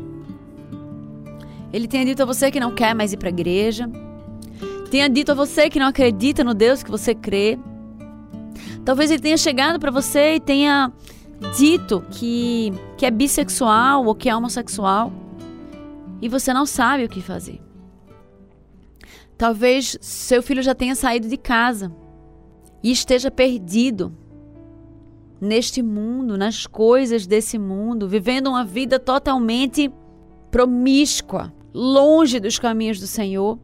ele 1.73 1.89
tenha 1.89 2.05
dito 2.05 2.23
a 2.23 2.27
você 2.27 2.51
que 2.51 2.61
não 2.61 2.75
quer 2.75 2.95
mais 2.95 3.13
ir 3.13 3.17
para 3.17 3.29
a 3.29 3.33
igreja, 3.33 3.91
tenha 4.91 5.09
dito 5.09 5.33
a 5.33 5.35
você 5.35 5.71
que 5.71 5.79
não 5.79 5.87
acredita 5.87 6.45
no 6.45 6.53
Deus 6.53 6.83
que 6.83 6.91
você 6.91 7.15
crê. 7.15 7.59
Talvez 8.85 9.11
ele 9.11 9.21
tenha 9.21 9.37
chegado 9.37 9.79
para 9.79 9.91
você 9.91 10.35
e 10.35 10.41
tenha 10.41 10.93
dito 11.57 12.05
que, 12.11 12.73
que 12.97 13.07
é 13.07 13.11
bissexual 13.11 14.05
ou 14.05 14.15
que 14.15 14.29
é 14.29 14.37
homossexual 14.37 15.13
e 16.21 16.29
você 16.29 16.53
não 16.53 16.67
sabe 16.67 17.05
o 17.05 17.09
que 17.09 17.23
fazer. 17.23 17.61
Talvez 19.37 19.97
seu 20.01 20.43
filho 20.43 20.63
já 20.63 20.75
tenha 20.75 20.95
saído 20.95 21.27
de 21.29 21.37
casa 21.37 21.91
e 22.83 22.91
esteja 22.91 23.31
perdido 23.31 24.15
neste 25.41 25.83
mundo, 25.83 26.37
nas 26.37 26.67
coisas 26.67 27.27
desse 27.27 27.59
mundo, 27.59 28.07
vivendo 28.07 28.49
uma 28.49 28.65
vida 28.65 28.99
totalmente 28.99 29.91
promíscua, 30.51 31.53
longe 31.73 32.39
dos 32.39 32.59
caminhos 32.59 33.01
do 33.01 33.07
Senhor, 33.07 33.59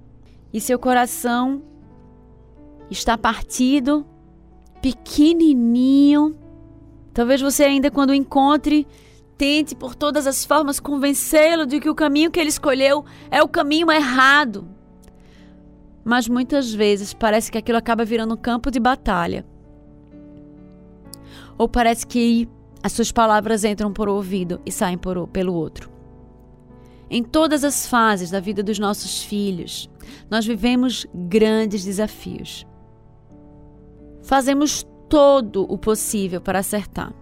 e 0.52 0.60
seu 0.60 0.78
coração 0.78 1.62
está 2.90 3.18
partido, 3.18 4.06
pequenininho, 4.80 6.36
Talvez 7.16 7.40
você 7.40 7.64
ainda 7.64 7.90
quando 7.90 8.10
o 8.10 8.14
encontre, 8.14 8.86
tente 9.38 9.74
por 9.74 9.94
todas 9.94 10.26
as 10.26 10.44
formas 10.44 10.78
convencê-lo 10.78 11.64
de 11.64 11.80
que 11.80 11.88
o 11.88 11.94
caminho 11.94 12.30
que 12.30 12.38
ele 12.38 12.50
escolheu 12.50 13.06
é 13.30 13.42
o 13.42 13.48
caminho 13.48 13.90
errado. 13.90 14.68
Mas 16.04 16.28
muitas 16.28 16.74
vezes 16.74 17.14
parece 17.14 17.50
que 17.50 17.56
aquilo 17.56 17.78
acaba 17.78 18.04
virando 18.04 18.34
um 18.34 18.36
campo 18.36 18.70
de 18.70 18.78
batalha. 18.78 19.46
Ou 21.56 21.66
parece 21.66 22.06
que 22.06 22.46
as 22.82 22.92
suas 22.92 23.10
palavras 23.10 23.64
entram 23.64 23.94
por 23.94 24.10
um 24.10 24.12
ouvido 24.12 24.60
e 24.66 24.70
saem 24.70 24.98
por, 24.98 25.26
pelo 25.28 25.54
outro. 25.54 25.90
Em 27.08 27.24
todas 27.24 27.64
as 27.64 27.86
fases 27.86 28.30
da 28.30 28.40
vida 28.40 28.62
dos 28.62 28.78
nossos 28.78 29.22
filhos, 29.22 29.88
nós 30.30 30.44
vivemos 30.44 31.06
grandes 31.14 31.82
desafios. 31.82 32.66
Fazemos 34.22 34.86
todo 35.08 35.62
o 35.70 35.78
possível 35.78 36.40
para 36.40 36.60
acertar. 36.60 37.12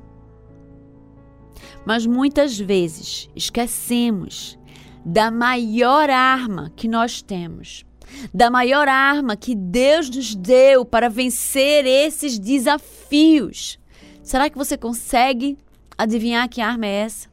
Mas 1.84 2.06
muitas 2.06 2.58
vezes 2.58 3.28
esquecemos 3.34 4.58
da 5.04 5.30
maior 5.30 6.08
arma 6.08 6.72
que 6.74 6.88
nós 6.88 7.20
temos, 7.20 7.84
da 8.32 8.50
maior 8.50 8.88
arma 8.88 9.36
que 9.36 9.54
Deus 9.54 10.08
nos 10.08 10.34
deu 10.34 10.84
para 10.84 11.10
vencer 11.10 11.84
esses 11.84 12.38
desafios. 12.38 13.78
Será 14.22 14.48
que 14.48 14.56
você 14.56 14.78
consegue 14.78 15.58
adivinhar 15.98 16.48
que 16.48 16.60
arma 16.60 16.86
é 16.86 17.02
essa? 17.02 17.28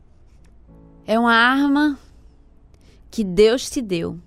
É 1.06 1.18
uma 1.18 1.34
arma 1.34 1.98
que 3.10 3.24
Deus 3.24 3.70
te 3.70 3.82
deu 3.82 4.20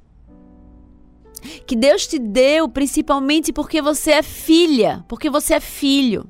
que 1.67 1.77
Deus 1.77 2.07
te 2.07 2.19
deu 2.19 2.69
principalmente 2.69 3.53
porque 3.53 3.81
você 3.83 4.13
é 4.13 4.23
filha, 4.23 5.05
porque 5.09 5.29
você 5.29 5.55
é 5.55 5.61
filho. 5.61 6.29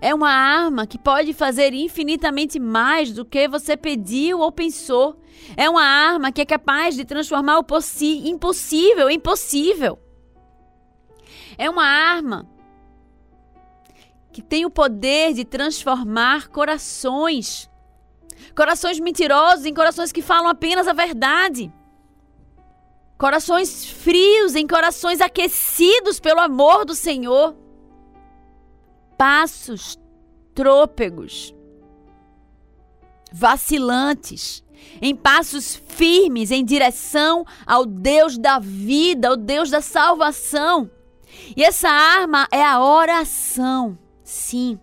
É 0.00 0.14
uma 0.14 0.30
arma 0.30 0.86
que 0.86 0.98
pode 0.98 1.32
fazer 1.32 1.72
infinitamente 1.72 2.60
mais 2.60 3.10
do 3.10 3.24
que 3.24 3.48
você 3.48 3.74
pediu 3.76 4.40
ou 4.40 4.52
pensou. 4.52 5.18
É 5.56 5.68
uma 5.68 5.82
arma 5.82 6.30
que 6.30 6.42
é 6.42 6.44
capaz 6.44 6.94
de 6.94 7.04
transformar 7.04 7.58
o 7.58 7.66
impossível 8.02 9.08
em 9.08 9.18
possível. 9.18 9.98
É 11.56 11.70
uma 11.70 11.86
arma 11.86 12.46
que 14.30 14.42
tem 14.42 14.66
o 14.66 14.70
poder 14.70 15.32
de 15.32 15.44
transformar 15.44 16.48
corações. 16.48 17.70
Corações 18.54 19.00
mentirosos 19.00 19.64
em 19.64 19.72
corações 19.72 20.12
que 20.12 20.20
falam 20.20 20.50
apenas 20.50 20.86
a 20.86 20.92
verdade. 20.92 21.72
Corações 23.16 23.86
frios 23.86 24.56
em 24.56 24.66
corações 24.66 25.20
aquecidos 25.20 26.18
pelo 26.18 26.40
amor 26.40 26.84
do 26.84 26.94
Senhor. 26.94 27.54
Passos 29.16 29.98
trôpegos, 30.52 31.54
vacilantes, 33.32 34.64
em 35.00 35.14
passos 35.14 35.76
firmes 35.76 36.50
em 36.50 36.64
direção 36.64 37.44
ao 37.64 37.86
Deus 37.86 38.36
da 38.36 38.58
vida, 38.58 39.28
ao 39.28 39.36
Deus 39.36 39.70
da 39.70 39.80
salvação. 39.80 40.90
E 41.56 41.62
essa 41.62 41.88
arma 41.88 42.48
é 42.50 42.64
a 42.64 42.82
oração. 42.82 43.96
Sim. 44.24 44.78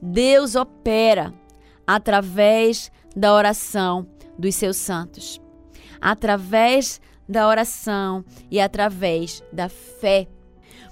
Deus 0.00 0.54
opera 0.54 1.32
através 1.86 2.92
da 3.16 3.34
oração 3.34 4.06
dos 4.38 4.54
seus 4.54 4.76
santos 4.76 5.40
através 6.00 7.00
da 7.28 7.46
oração 7.46 8.24
e 8.50 8.60
através 8.60 9.42
da 9.52 9.68
fé. 9.68 10.28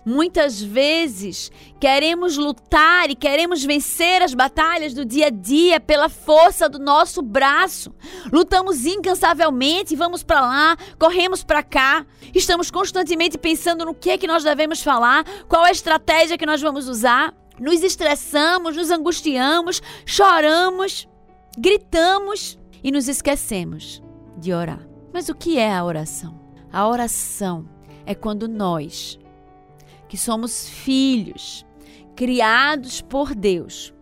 Muitas 0.08 0.62
vezes 0.62 1.50
queremos 1.80 2.36
lutar 2.36 3.10
e 3.10 3.16
queremos 3.16 3.64
vencer 3.64 4.22
as 4.22 4.34
batalhas 4.34 4.94
do 4.94 5.04
dia 5.04 5.26
a 5.26 5.30
dia 5.30 5.80
pela 5.80 6.08
força 6.08 6.68
do 6.68 6.78
nosso 6.78 7.20
braço. 7.20 7.92
Lutamos 8.32 8.86
incansavelmente, 8.86 9.96
vamos 9.96 10.22
para 10.22 10.42
lá, 10.42 10.76
corremos 10.96 11.42
para 11.42 11.60
cá, 11.60 12.06
estamos 12.32 12.70
constantemente 12.70 13.36
pensando 13.36 13.84
no 13.84 13.94
que 13.94 14.10
é 14.10 14.16
que 14.16 14.28
nós 14.28 14.44
devemos 14.44 14.80
falar, 14.80 15.24
qual 15.48 15.66
é 15.66 15.70
a 15.70 15.72
estratégia 15.72 16.38
que 16.38 16.46
nós 16.46 16.62
vamos 16.62 16.86
usar. 16.86 17.34
Nos 17.58 17.82
estressamos, 17.82 18.76
nos 18.76 18.92
angustiamos, 18.92 19.82
choramos, 20.04 21.08
gritamos 21.58 22.56
e 22.84 22.92
nos 22.92 23.08
esquecemos 23.08 24.00
de 24.38 24.52
orar. 24.52 24.95
Mas 25.16 25.30
o 25.30 25.34
que 25.34 25.56
é 25.56 25.74
a 25.74 25.82
oração? 25.82 26.38
A 26.70 26.86
oração 26.86 27.66
é 28.04 28.14
quando 28.14 28.46
nós 28.46 29.18
que 30.10 30.18
somos 30.18 30.68
filhos, 30.68 31.64
criados 32.14 33.00
por 33.00 33.34
Deus. 33.34 33.94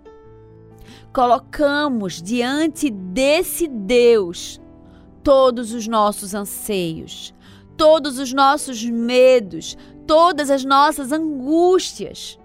Colocamos 1.13 2.21
diante 2.21 2.91
desse 2.91 3.69
Deus 3.69 4.61
todos 5.23 5.73
os 5.73 5.87
nossos 5.87 6.35
anseios, 6.35 7.33
todos 7.77 8.19
os 8.19 8.33
nossos 8.33 8.85
medos, 8.85 9.79
todas 10.09 10.51
as 10.51 10.65
nossas 10.65 11.13
angústias. 11.13 12.41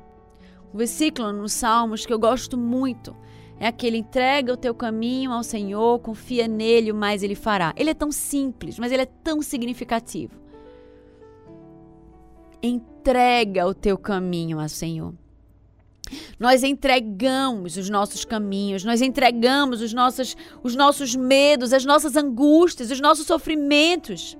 O 0.72 0.78
versículo 0.78 1.34
nos 1.34 1.54
Salmos 1.54 2.06
que 2.06 2.14
eu 2.14 2.20
gosto 2.20 2.56
muito 2.56 3.16
é 3.60 3.68
aquele: 3.68 3.98
entrega 3.98 4.54
o 4.54 4.58
teu 4.58 4.74
caminho 4.74 5.32
ao 5.32 5.44
Senhor, 5.44 6.00
confia 6.00 6.48
nele, 6.48 6.92
o 6.92 6.96
mais 6.96 7.24
ele 7.24 7.36
fará. 7.36 7.74
Ele 7.76 7.90
é 7.90 7.94
tão 7.94 8.12
simples, 8.12 8.80
mas 8.80 8.92
ele 8.92 9.04
é 9.04 9.08
tão 9.24 9.42
significativo 9.42 10.40
entrega 12.62 13.66
o 13.66 13.74
teu 13.74 13.98
caminho 13.98 14.60
ao 14.60 14.70
Senhor. 14.70 15.14
Nós 16.40 16.64
entregamos 16.64 17.78
os 17.78 17.90
nossos 17.90 18.26
caminhos, 18.26 18.84
nós 18.84 19.02
entregamos 19.02 19.82
os 19.82 19.94
nossos, 19.94 20.36
os 20.64 20.76
nossos 20.76 21.16
medos, 21.16 21.72
as 21.72 21.86
nossas 21.86 22.16
angústias, 22.16 22.90
os 22.90 23.00
nossos 23.00 23.28
sofrimentos. 23.28 24.38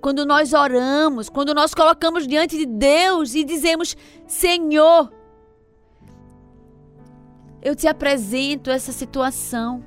Quando 0.00 0.26
nós 0.26 0.52
oramos, 0.52 1.28
quando 1.28 1.54
nós 1.54 1.72
colocamos 1.72 2.26
diante 2.26 2.58
de 2.58 2.66
Deus 2.66 3.34
e 3.34 3.44
dizemos: 3.44 3.96
Senhor, 4.26 5.10
eu 7.62 7.76
te 7.76 7.86
apresento 7.86 8.70
essa 8.70 8.92
situação. 8.92 9.84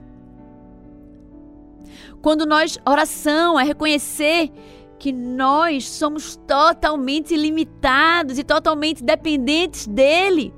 Quando 2.22 2.46
nós, 2.46 2.80
oração 2.88 3.60
é 3.60 3.64
reconhecer 3.64 4.52
que 4.98 5.12
nós 5.12 5.90
somos 5.90 6.38
totalmente 6.48 7.36
limitados 7.36 8.40
e 8.40 8.44
totalmente 8.44 9.04
dependentes 9.04 9.86
dele. 9.86 10.54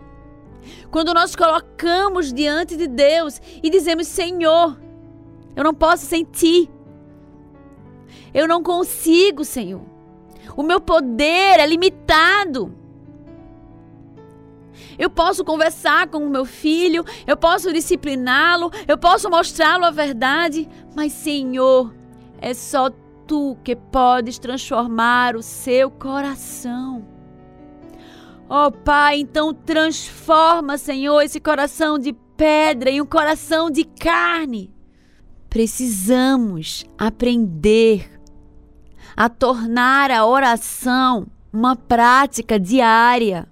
Quando 0.92 1.14
nós 1.14 1.36
colocamos 1.36 2.32
diante 2.32 2.78
de 2.78 2.88
Deus 2.88 3.42
e 3.64 3.70
dizemos: 3.70 4.08
Senhor, 4.08 4.80
eu 5.56 5.64
não 5.64 5.74
posso 5.74 6.06
sem 6.06 6.24
ti. 6.24 6.70
Eu 8.34 8.48
não 8.48 8.62
consigo, 8.62 9.44
Senhor. 9.44 9.82
O 10.56 10.64
meu 10.64 10.80
poder 10.80 11.60
é 11.60 11.66
limitado. 11.66 12.77
Eu 14.98 15.10
posso 15.10 15.44
conversar 15.46 16.08
com 16.08 16.20
o 16.20 16.30
meu 16.30 16.46
filho, 16.46 17.06
eu 17.26 17.38
posso 17.38 17.72
discipliná-lo, 17.72 18.72
eu 18.88 18.98
posso 18.98 19.30
mostrá-lo 19.30 19.86
a 19.86 19.92
verdade, 19.92 20.68
mas, 20.96 21.14
Senhor, 21.14 21.94
é 22.40 22.54
só 22.54 22.90
tu 23.28 23.58
que 23.64 23.76
podes 23.76 24.40
transformar 24.40 25.36
o 25.36 25.44
seu 25.44 25.92
coração. 25.92 27.06
Ó 28.50 28.68
oh, 28.68 28.72
Pai, 28.72 29.20
então 29.20 29.54
transforma, 29.54 30.78
Senhor, 30.78 31.22
esse 31.22 31.40
coração 31.40 32.00
de 32.00 32.14
pedra 32.38 32.90
em 32.90 33.02
um 33.02 33.06
coração 33.06 33.70
de 33.70 33.84
carne. 33.84 34.74
Precisamos 35.50 36.86
aprender 36.98 38.10
a 39.16 39.28
tornar 39.28 40.12
a 40.12 40.26
oração 40.26 41.28
uma 41.52 41.76
prática 41.76 42.60
diária. 42.60 43.48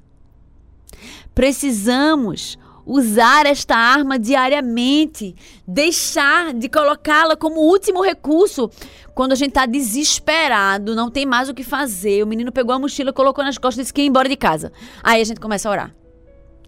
Precisamos 1.36 2.58
usar 2.86 3.46
esta 3.46 3.76
arma 3.76 4.18
diariamente, 4.18 5.36
deixar 5.68 6.54
de 6.54 6.70
colocá-la 6.70 7.36
como 7.36 7.60
último 7.60 8.02
recurso. 8.02 8.70
Quando 9.14 9.34
a 9.34 9.36
gente 9.36 9.50
está 9.50 9.66
desesperado, 9.66 10.96
não 10.96 11.10
tem 11.10 11.26
mais 11.26 11.50
o 11.50 11.54
que 11.54 11.64
fazer, 11.64 12.24
o 12.24 12.28
menino 12.28 12.52
pegou 12.52 12.74
a 12.74 12.80
mochila, 12.80 13.12
colocou 13.12 13.44
nas 13.44 13.58
costas 13.58 13.80
e 13.80 13.82
disse 13.82 13.94
que 13.94 14.02
ia 14.02 14.08
embora 14.08 14.30
de 14.30 14.36
casa. 14.36 14.72
Aí 15.04 15.22
a 15.22 15.24
gente 15.26 15.40
começa 15.40 15.68
a 15.68 15.72
orar. 15.72 15.96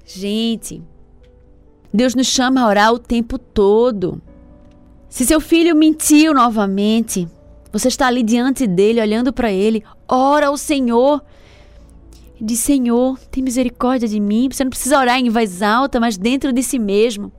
Gente, 0.05 0.83
Deus 1.93 2.13
nos 2.15 2.27
chama 2.27 2.61
a 2.61 2.67
orar 2.67 2.93
o 2.93 2.99
tempo 2.99 3.37
todo. 3.37 4.21
Se 5.09 5.25
seu 5.25 5.39
filho 5.39 5.75
mentiu 5.75 6.33
novamente, 6.33 7.27
você 7.71 7.87
está 7.87 8.07
ali 8.07 8.23
diante 8.23 8.65
dele, 8.67 9.01
olhando 9.01 9.31
para 9.31 9.51
ele, 9.51 9.83
ora 10.07 10.47
ao 10.47 10.57
Senhor 10.57 11.21
diz: 12.39 12.59
Senhor, 12.59 13.17
tem 13.31 13.43
misericórdia 13.43 14.07
de 14.07 14.19
mim. 14.19 14.49
Você 14.51 14.63
não 14.63 14.69
precisa 14.69 14.99
orar 14.99 15.19
em 15.19 15.29
voz 15.29 15.61
alta, 15.61 15.99
mas 15.99 16.17
dentro 16.17 16.51
de 16.51 16.63
si 16.63 16.79
mesmo. 16.79 17.31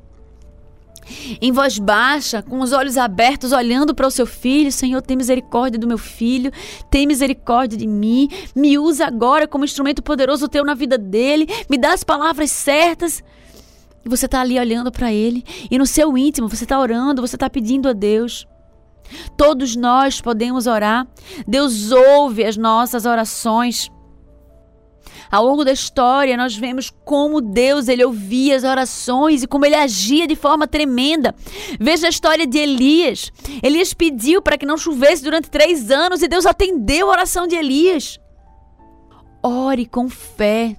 Em 1.41 1.53
voz 1.53 1.79
baixa, 1.79 2.43
com 2.43 2.61
os 2.61 2.73
olhos 2.73 2.99
abertos, 2.99 3.53
olhando 3.53 3.95
para 3.95 4.07
o 4.07 4.11
seu 4.11 4.27
filho: 4.27 4.71
Senhor, 4.71 5.01
tem 5.01 5.17
misericórdia 5.17 5.79
do 5.79 5.87
meu 5.87 5.99
filho, 5.99 6.53
tem 6.91 7.07
misericórdia 7.07 7.79
de 7.79 7.87
mim. 7.87 8.29
Me 8.55 8.79
usa 8.79 9.07
agora 9.07 9.47
como 9.47 9.65
instrumento 9.65 10.03
poderoso 10.03 10.49
teu 10.49 10.65
na 10.65 10.75
vida 10.75 10.99
dele. 10.99 11.47
Me 11.69 11.79
dá 11.79 11.93
as 11.93 12.05
palavras 12.05 12.51
certas. 12.51 13.23
E 14.05 14.09
você 14.09 14.27
está 14.27 14.41
ali 14.41 14.59
olhando 14.59 14.93
para 14.93 15.13
ele. 15.13 15.45
E 15.71 15.79
no 15.79 15.87
seu 15.87 16.17
íntimo, 16.17 16.49
você 16.49 16.65
está 16.65 16.79
orando, 16.79 17.23
você 17.23 17.37
está 17.37 17.49
pedindo 17.49 17.89
a 17.89 17.93
Deus. 17.93 18.47
Todos 19.37 19.75
nós 19.75 20.21
podemos 20.21 20.67
orar. 20.67 21.07
Deus 21.47 21.91
ouve 21.91 22.45
as 22.45 22.57
nossas 22.57 23.07
orações. 23.07 23.91
Ao 25.31 25.45
longo 25.45 25.65
da 25.65 25.73
história, 25.73 26.37
nós 26.37 26.57
vemos 26.57 26.91
como 27.05 27.41
Deus 27.41 27.89
ele 27.89 28.05
ouvia 28.05 28.57
as 28.57 28.65
orações 28.65 29.43
e 29.43 29.47
como 29.47 29.65
ele 29.67 29.75
agia 29.75 30.27
de 30.27 30.37
forma 30.37 30.67
tremenda. 30.67 31.35
Veja 31.79 32.07
a 32.07 32.11
história 32.11 32.47
de 32.47 32.59
Elias. 32.59 33.33
Elias 33.63 33.93
pediu 33.95 34.41
para 34.41 34.57
que 34.57 34.67
não 34.67 34.77
chovesse 34.77 35.23
durante 35.23 35.51
três 35.51 35.91
anos 35.91 36.23
e 36.23 36.29
Deus 36.29 36.47
atendeu 36.47 37.09
a 37.09 37.13
oração 37.13 37.47
de 37.47 37.55
Elias. 37.55 38.19
Ore 39.43 39.87
com 39.87 40.09
fé, 40.09 40.77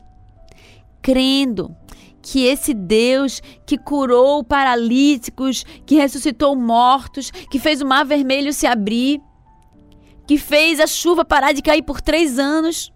crendo 1.02 1.75
que 2.21 2.45
esse 2.45 2.73
Deus 2.73 3.41
que 3.65 3.78
curou 3.78 4.43
paralíticos, 4.43 5.63
que 5.86 5.95
ressuscitou 5.95 6.56
mortos, 6.56 7.32
que 7.32 7.60
fez 7.60 7.82
o 7.82 7.88
mar 7.88 8.06
vermelho 8.06 8.54
se 8.54 8.67
abrir, 8.67 9.21
que 10.28 10.38
fez 10.38 10.80
a 10.80 10.86
chuva 10.86 11.25
parar 11.25 11.54
de 11.54 11.62
cair 11.62 11.82
por 11.82 12.02
três 12.02 12.38
anos, 12.38 12.91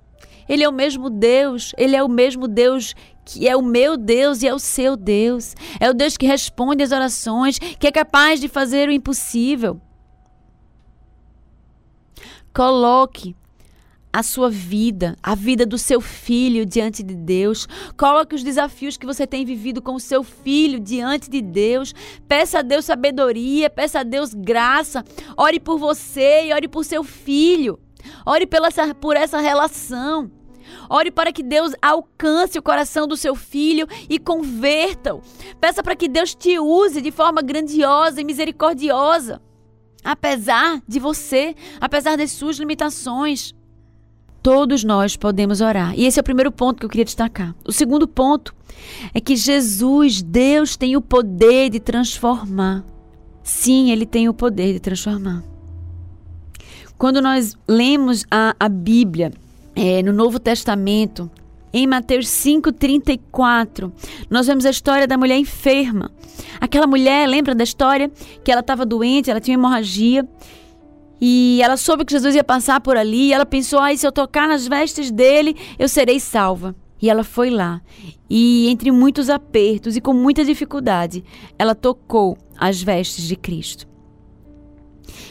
ele 0.48 0.64
é 0.64 0.70
o 0.70 0.74
mesmo 0.74 1.10
Deus, 1.10 1.74
ele 1.78 1.96
é 1.96 2.04
o 2.04 2.10
mesmo 2.10 2.48
Deus 2.48 2.96
que 3.26 3.48
é 3.48 3.56
o 3.56 3.62
meu 3.62 3.96
Deus 3.96 4.42
e 4.42 4.48
é 4.48 4.54
o 4.54 4.60
seu 4.60 4.96
Deus. 4.96 5.56
É 5.80 5.90
o 5.90 5.94
Deus 5.94 6.18
que 6.18 6.26
responde 6.26 6.84
às 6.84 6.92
orações, 6.92 7.58
que 7.58 7.88
é 7.88 7.92
capaz 7.92 8.40
de 8.40 8.48
fazer 8.48 8.90
o 8.90 8.92
impossível. 8.92 9.80
Coloque 12.54 13.36
a 14.14 14.22
sua 14.22 14.48
vida, 14.48 15.18
a 15.24 15.34
vida 15.34 15.66
do 15.66 15.76
seu 15.76 16.00
filho 16.00 16.68
diante 16.68 17.02
de 17.02 17.16
Deus. 17.16 17.68
Coloque 17.98 18.36
os 18.36 18.44
desafios 18.44 18.96
que 18.96 19.08
você 19.08 19.26
tem 19.26 19.44
vivido 19.44 19.82
com 19.82 19.96
o 19.96 20.00
seu 20.00 20.24
filho 20.24 20.80
diante 20.80 21.28
de 21.32 21.42
Deus. 21.42 21.96
Peça 22.28 22.60
a 22.60 22.62
Deus 22.62 22.86
sabedoria, 22.86 23.72
peça 23.72 24.02
a 24.02 24.04
Deus 24.04 24.32
graça. 24.36 25.04
Ore 25.36 25.60
por 25.60 25.80
você 25.80 26.46
e 26.46 26.54
ore 26.54 26.68
por 26.68 26.86
seu 26.86 27.04
filho. 27.04 27.80
Ore 28.26 28.46
pela, 28.46 28.70
por 29.00 29.16
essa 29.16 29.40
relação. 29.40 30.32
Ore 30.90 31.12
para 31.12 31.32
que 31.32 31.44
Deus 31.44 31.74
alcance 31.82 32.58
o 32.58 32.62
coração 32.62 33.08
do 33.08 33.18
seu 33.18 33.36
filho 33.36 33.88
e 34.10 34.20
converta-o. 34.20 35.22
Peça 35.60 35.84
para 35.84 35.96
que 35.96 36.08
Deus 36.08 36.34
te 36.34 36.60
use 36.60 37.02
de 37.02 37.12
forma 37.12 37.42
grandiosa 37.42 38.22
e 38.22 38.24
misericordiosa. 38.24 39.42
Apesar 40.04 40.82
de 40.88 41.00
você, 41.00 41.56
apesar 41.80 42.18
das 42.18 42.32
suas 42.32 42.58
limitações. 42.58 43.54
Todos 44.42 44.84
nós 44.84 45.16
podemos 45.16 45.62
orar. 45.62 45.98
E 45.98 46.06
esse 46.06 46.20
é 46.20 46.22
o 46.22 46.24
primeiro 46.24 46.52
ponto 46.52 46.80
que 46.80 46.86
eu 46.86 46.90
queria 46.90 47.06
destacar. 47.06 47.56
O 47.66 47.72
segundo 47.72 48.06
ponto 48.08 48.54
é 49.14 49.22
que 49.22 49.38
Jesus, 49.38 50.22
Deus, 50.22 50.76
tem 50.76 50.98
o 50.98 51.02
poder 51.02 51.70
de 51.70 51.80
transformar. 51.80 52.84
Sim, 53.42 53.92
ele 53.92 54.06
tem 54.06 54.28
o 54.28 54.34
poder 54.34 54.74
de 54.74 54.80
transformar. 54.82 55.53
Quando 56.98 57.22
nós 57.22 57.58
lemos 57.68 58.26
a, 58.30 58.56
a 58.60 58.70
Bíblia 58.70 59.32
é, 59.76 60.02
no 60.02 60.14
Novo 60.14 60.40
Testamento, 60.40 61.30
em 61.74 61.88
Mateus 61.88 62.28
5,34, 62.28 63.92
nós 64.30 64.46
vemos 64.46 64.66
a 64.66 64.70
história 64.70 65.08
da 65.08 65.18
mulher 65.18 65.38
enferma. 65.38 66.12
Aquela 66.62 66.86
mulher, 66.86 67.28
lembra 67.28 67.56
da 67.56 67.64
história? 67.64 68.12
Que 68.44 68.52
ela 68.52 68.62
estava 68.62 68.86
doente, 68.86 69.32
ela 69.32 69.42
tinha 69.42 69.56
hemorragia. 69.56 70.28
E 71.20 71.62
ela 71.64 71.76
soube 71.76 72.06
que 72.06 72.14
Jesus 72.14 72.36
ia 72.36 72.44
passar 72.44 72.80
por 72.80 72.96
ali. 72.96 73.30
E 73.30 73.34
ela 73.34 73.46
pensou: 73.46 73.80
ah, 73.80 73.96
se 73.96 74.06
eu 74.06 74.12
tocar 74.12 74.48
nas 74.48 74.68
vestes 74.68 75.10
dele, 75.10 75.56
eu 75.80 75.90
serei 75.90 76.20
salva. 76.20 76.76
E 77.02 77.10
ela 77.10 77.24
foi 77.24 77.50
lá. 77.50 77.82
E 78.30 78.68
entre 78.70 78.92
muitos 78.92 79.30
apertos 79.30 79.96
e 79.96 80.02
com 80.02 80.14
muita 80.14 80.46
dificuldade, 80.46 81.24
ela 81.58 81.74
tocou 81.74 82.38
as 82.58 82.82
vestes 82.82 83.26
de 83.26 83.36
Cristo. 83.36 83.93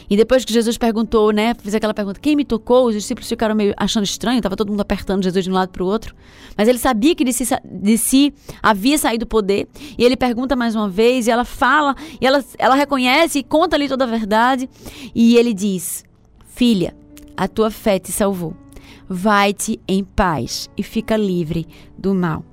E 0.09 0.15
depois 0.15 0.45
que 0.45 0.53
Jesus 0.53 0.77
perguntou, 0.77 1.31
né, 1.31 1.53
fez 1.55 1.73
aquela 1.75 1.93
pergunta, 1.93 2.19
quem 2.19 2.35
me 2.35 2.45
tocou? 2.45 2.87
Os 2.87 2.95
discípulos 2.95 3.27
ficaram 3.27 3.55
meio 3.55 3.73
achando 3.77 4.03
estranho, 4.03 4.37
estava 4.37 4.55
todo 4.55 4.69
mundo 4.69 4.81
apertando 4.81 5.23
Jesus 5.23 5.43
de 5.43 5.51
um 5.51 5.53
lado 5.53 5.69
para 5.69 5.83
o 5.83 5.87
outro. 5.87 6.15
Mas 6.57 6.67
ele 6.67 6.77
sabia 6.77 7.15
que 7.15 7.23
de 7.23 7.33
si, 7.33 7.45
de 7.65 7.97
si 7.97 8.33
havia 8.61 8.97
saído 8.97 9.25
o 9.25 9.27
poder. 9.27 9.67
E 9.97 10.03
ele 10.03 10.15
pergunta 10.15 10.55
mais 10.55 10.75
uma 10.75 10.89
vez, 10.89 11.27
e 11.27 11.31
ela 11.31 11.45
fala, 11.45 11.95
e 12.19 12.25
ela, 12.25 12.43
ela 12.57 12.75
reconhece 12.75 13.39
e 13.39 13.43
conta 13.43 13.75
ali 13.75 13.87
toda 13.87 14.03
a 14.03 14.07
verdade. 14.07 14.69
E 15.13 15.37
ele 15.37 15.53
diz: 15.53 16.03
Filha, 16.47 16.95
a 17.35 17.47
tua 17.47 17.71
fé 17.71 17.99
te 17.99 18.11
salvou. 18.11 18.55
Vai-te 19.07 19.79
em 19.87 20.03
paz 20.03 20.69
e 20.77 20.83
fica 20.83 21.17
livre 21.17 21.67
do 21.97 22.13
mal. 22.13 22.45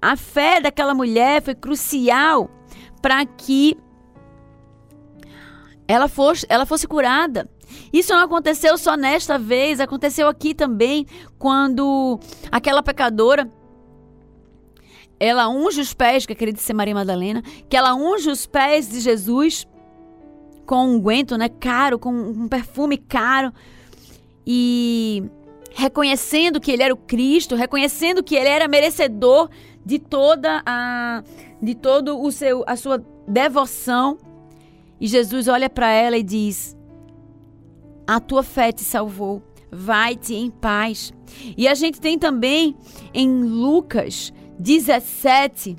A 0.00 0.16
fé 0.16 0.60
daquela 0.60 0.94
mulher 0.94 1.42
foi 1.42 1.54
crucial 1.54 2.50
para 3.00 3.24
que 3.24 3.76
ela 5.88 6.08
fosse, 6.08 6.46
ela 6.48 6.66
fosse 6.66 6.86
curada. 6.86 7.48
Isso 7.92 8.12
não 8.12 8.24
aconteceu 8.24 8.76
só 8.78 8.96
nesta 8.96 9.38
vez, 9.38 9.80
aconteceu 9.80 10.28
aqui 10.28 10.54
também, 10.54 11.06
quando 11.38 12.18
aquela 12.50 12.82
pecadora 12.82 13.50
ela 15.18 15.48
unge 15.48 15.80
os 15.80 15.94
pés, 15.94 16.26
que 16.26 16.32
acredita 16.32 16.60
ser 16.60 16.74
Maria 16.74 16.94
Madalena, 16.94 17.42
que 17.68 17.76
ela 17.76 17.94
unge 17.94 18.30
os 18.30 18.46
pés 18.46 18.88
de 18.88 19.00
Jesus 19.00 19.66
com 20.66 20.84
um 20.84 20.96
unguento, 20.96 21.38
né, 21.38 21.48
caro, 21.48 21.98
com 21.98 22.10
um 22.12 22.48
perfume 22.48 22.98
caro, 22.98 23.52
e 24.46 25.24
reconhecendo 25.72 26.60
que 26.60 26.70
ele 26.70 26.82
era 26.82 26.92
o 26.92 26.96
Cristo, 26.96 27.54
reconhecendo 27.54 28.22
que 28.22 28.34
ele 28.34 28.48
era 28.48 28.68
merecedor 28.68 29.48
de 29.84 29.98
toda 29.98 30.62
a 30.66 31.22
de 31.62 31.74
todo 31.74 32.20
o 32.20 32.30
seu 32.30 32.64
a 32.66 32.76
sua 32.76 33.04
devoção. 33.26 34.18
E 35.00 35.06
Jesus 35.06 35.48
olha 35.48 35.68
para 35.68 35.90
ela 35.90 36.16
e 36.16 36.22
diz: 36.22 36.76
A 38.06 38.20
tua 38.20 38.42
fé 38.42 38.72
te 38.72 38.82
salvou. 38.82 39.42
Vai-te 39.70 40.34
em 40.34 40.50
paz. 40.50 41.12
E 41.56 41.66
a 41.66 41.74
gente 41.74 42.00
tem 42.00 42.18
também 42.18 42.76
em 43.12 43.42
Lucas 43.42 44.32
17, 44.58 45.76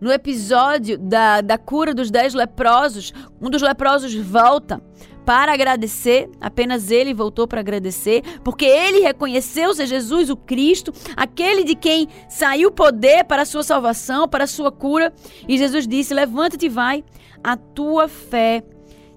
no 0.00 0.12
episódio 0.12 0.98
da, 0.98 1.40
da 1.40 1.56
cura 1.56 1.94
dos 1.94 2.10
dez 2.10 2.34
leprosos, 2.34 3.12
um 3.40 3.48
dos 3.48 3.62
leprosos 3.62 4.14
volta 4.14 4.82
para 5.24 5.54
agradecer, 5.54 6.28
apenas 6.40 6.90
ele 6.90 7.14
voltou 7.14 7.48
para 7.48 7.60
agradecer, 7.60 8.22
porque 8.44 8.66
ele 8.66 9.00
reconheceu 9.00 9.72
ser 9.74 9.86
Jesus 9.86 10.28
o 10.28 10.36
Cristo, 10.36 10.92
aquele 11.16 11.64
de 11.64 11.74
quem 11.74 12.08
saiu 12.28 12.70
poder 12.70 13.24
para 13.24 13.42
a 13.42 13.46
sua 13.46 13.62
salvação, 13.62 14.28
para 14.28 14.44
a 14.44 14.46
sua 14.46 14.70
cura. 14.70 15.12
E 15.48 15.56
Jesus 15.56 15.88
disse: 15.88 16.12
Levanta-te 16.12 16.66
e 16.66 16.68
vai, 16.68 17.02
a 17.44 17.58
tua 17.58 18.08
fé 18.08 18.64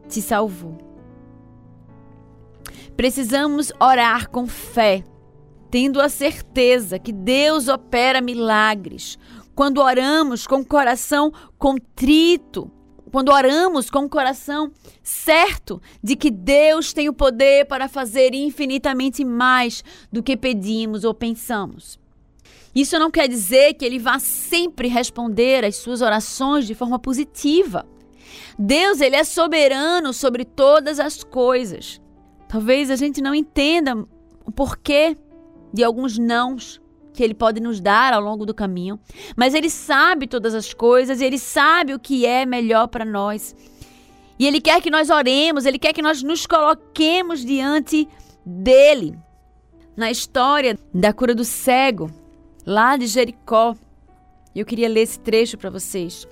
te 0.09 0.21
salvou. 0.21 0.77
Precisamos 2.97 3.71
orar 3.79 4.29
com 4.29 4.45
fé, 4.45 5.03
tendo 5.71 6.01
a 6.01 6.09
certeza 6.09 6.99
que 6.99 7.13
Deus 7.13 7.69
opera 7.69 8.19
milagres. 8.19 9.17
Quando 9.55 9.81
oramos 9.81 10.45
com 10.45 10.63
coração 10.63 11.31
contrito, 11.57 12.69
quando 13.11 13.31
oramos 13.31 13.89
com 13.89 13.99
o 13.99 14.09
coração 14.09 14.71
certo 15.01 15.81
de 16.03 16.15
que 16.15 16.29
Deus 16.29 16.91
tem 16.91 17.07
o 17.07 17.13
poder 17.13 17.65
para 17.65 17.87
fazer 17.87 18.33
infinitamente 18.33 19.23
mais 19.23 19.83
do 20.11 20.21
que 20.21 20.35
pedimos 20.35 21.05
ou 21.05 21.13
pensamos. 21.13 21.97
Isso 22.75 22.99
não 22.99 23.09
quer 23.09 23.27
dizer 23.27 23.73
que 23.75 23.85
ele 23.85 23.97
vá 23.97 24.19
sempre 24.19 24.87
responder 24.87 25.63
às 25.63 25.77
suas 25.77 26.01
orações 26.01 26.67
de 26.67 26.75
forma 26.75 26.99
positiva. 26.99 27.87
Deus, 28.57 29.01
ele 29.01 29.15
é 29.15 29.23
soberano 29.23 30.13
sobre 30.13 30.45
todas 30.45 30.99
as 30.99 31.23
coisas. 31.23 32.01
Talvez 32.47 32.89
a 32.89 32.95
gente 32.95 33.21
não 33.21 33.35
entenda 33.35 33.95
o 34.45 34.51
porquê 34.51 35.17
de 35.73 35.83
alguns 35.83 36.17
nãos 36.17 36.81
que 37.13 37.23
ele 37.23 37.33
pode 37.33 37.59
nos 37.59 37.81
dar 37.81 38.13
ao 38.13 38.21
longo 38.21 38.45
do 38.45 38.53
caminho, 38.53 38.99
mas 39.35 39.53
ele 39.53 39.69
sabe 39.69 40.27
todas 40.27 40.53
as 40.53 40.73
coisas 40.73 41.19
e 41.19 41.25
ele 41.25 41.39
sabe 41.39 41.93
o 41.93 41.99
que 41.99 42.25
é 42.25 42.45
melhor 42.45 42.87
para 42.87 43.03
nós. 43.03 43.55
E 44.39 44.45
ele 44.45 44.61
quer 44.61 44.81
que 44.81 44.91
nós 44.91 45.09
oremos, 45.09 45.65
ele 45.65 45.79
quer 45.79 45.93
que 45.93 46.01
nós 46.01 46.21
nos 46.21 46.45
coloquemos 46.45 47.43
diante 47.43 48.07
dele. 48.45 49.17
Na 49.95 50.11
história 50.11 50.77
da 50.93 51.11
cura 51.11 51.33
do 51.33 51.43
cego, 51.43 52.11
lá 52.63 52.95
de 52.95 53.07
Jericó, 53.07 53.75
eu 54.55 54.63
queria 54.63 54.87
ler 54.87 55.01
esse 55.01 55.19
trecho 55.19 55.57
para 55.57 55.71
vocês. 55.71 56.27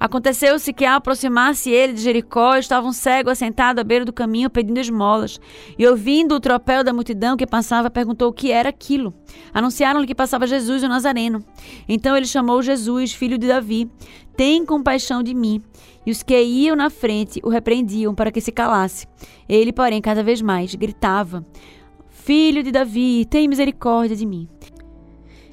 Aconteceu-se 0.00 0.72
que, 0.72 0.86
ao 0.86 0.96
aproximar-se 0.96 1.70
ele 1.70 1.92
de 1.92 2.00
Jericó, 2.00 2.56
estava 2.56 2.88
um 2.88 2.92
cego 2.92 3.28
assentado 3.28 3.82
à 3.82 3.84
beira 3.84 4.02
do 4.02 4.14
caminho 4.14 4.48
pedindo 4.48 4.80
esmolas. 4.80 5.38
E, 5.78 5.86
ouvindo 5.86 6.34
o 6.34 6.40
tropel 6.40 6.82
da 6.82 6.90
multidão 6.90 7.36
que 7.36 7.46
passava, 7.46 7.90
perguntou 7.90 8.30
o 8.30 8.32
que 8.32 8.50
era 8.50 8.70
aquilo. 8.70 9.12
Anunciaram-lhe 9.52 10.06
que 10.06 10.14
passava 10.14 10.46
Jesus 10.46 10.82
o 10.82 10.88
Nazareno. 10.88 11.44
Então 11.86 12.16
ele 12.16 12.24
chamou 12.24 12.62
Jesus, 12.62 13.12
filho 13.12 13.36
de 13.36 13.46
Davi. 13.46 13.90
Tem 14.34 14.64
compaixão 14.64 15.22
de 15.22 15.34
mim. 15.34 15.62
E 16.06 16.10
os 16.10 16.22
que 16.22 16.40
iam 16.42 16.74
na 16.74 16.88
frente 16.88 17.38
o 17.44 17.50
repreendiam 17.50 18.14
para 18.14 18.32
que 18.32 18.40
se 18.40 18.50
calasse. 18.50 19.06
Ele, 19.46 19.70
porém, 19.70 20.00
cada 20.00 20.22
vez 20.22 20.40
mais 20.40 20.74
gritava: 20.74 21.44
Filho 22.08 22.62
de 22.62 22.72
Davi, 22.72 23.26
tem 23.26 23.46
misericórdia 23.46 24.16
de 24.16 24.24
mim. 24.24 24.48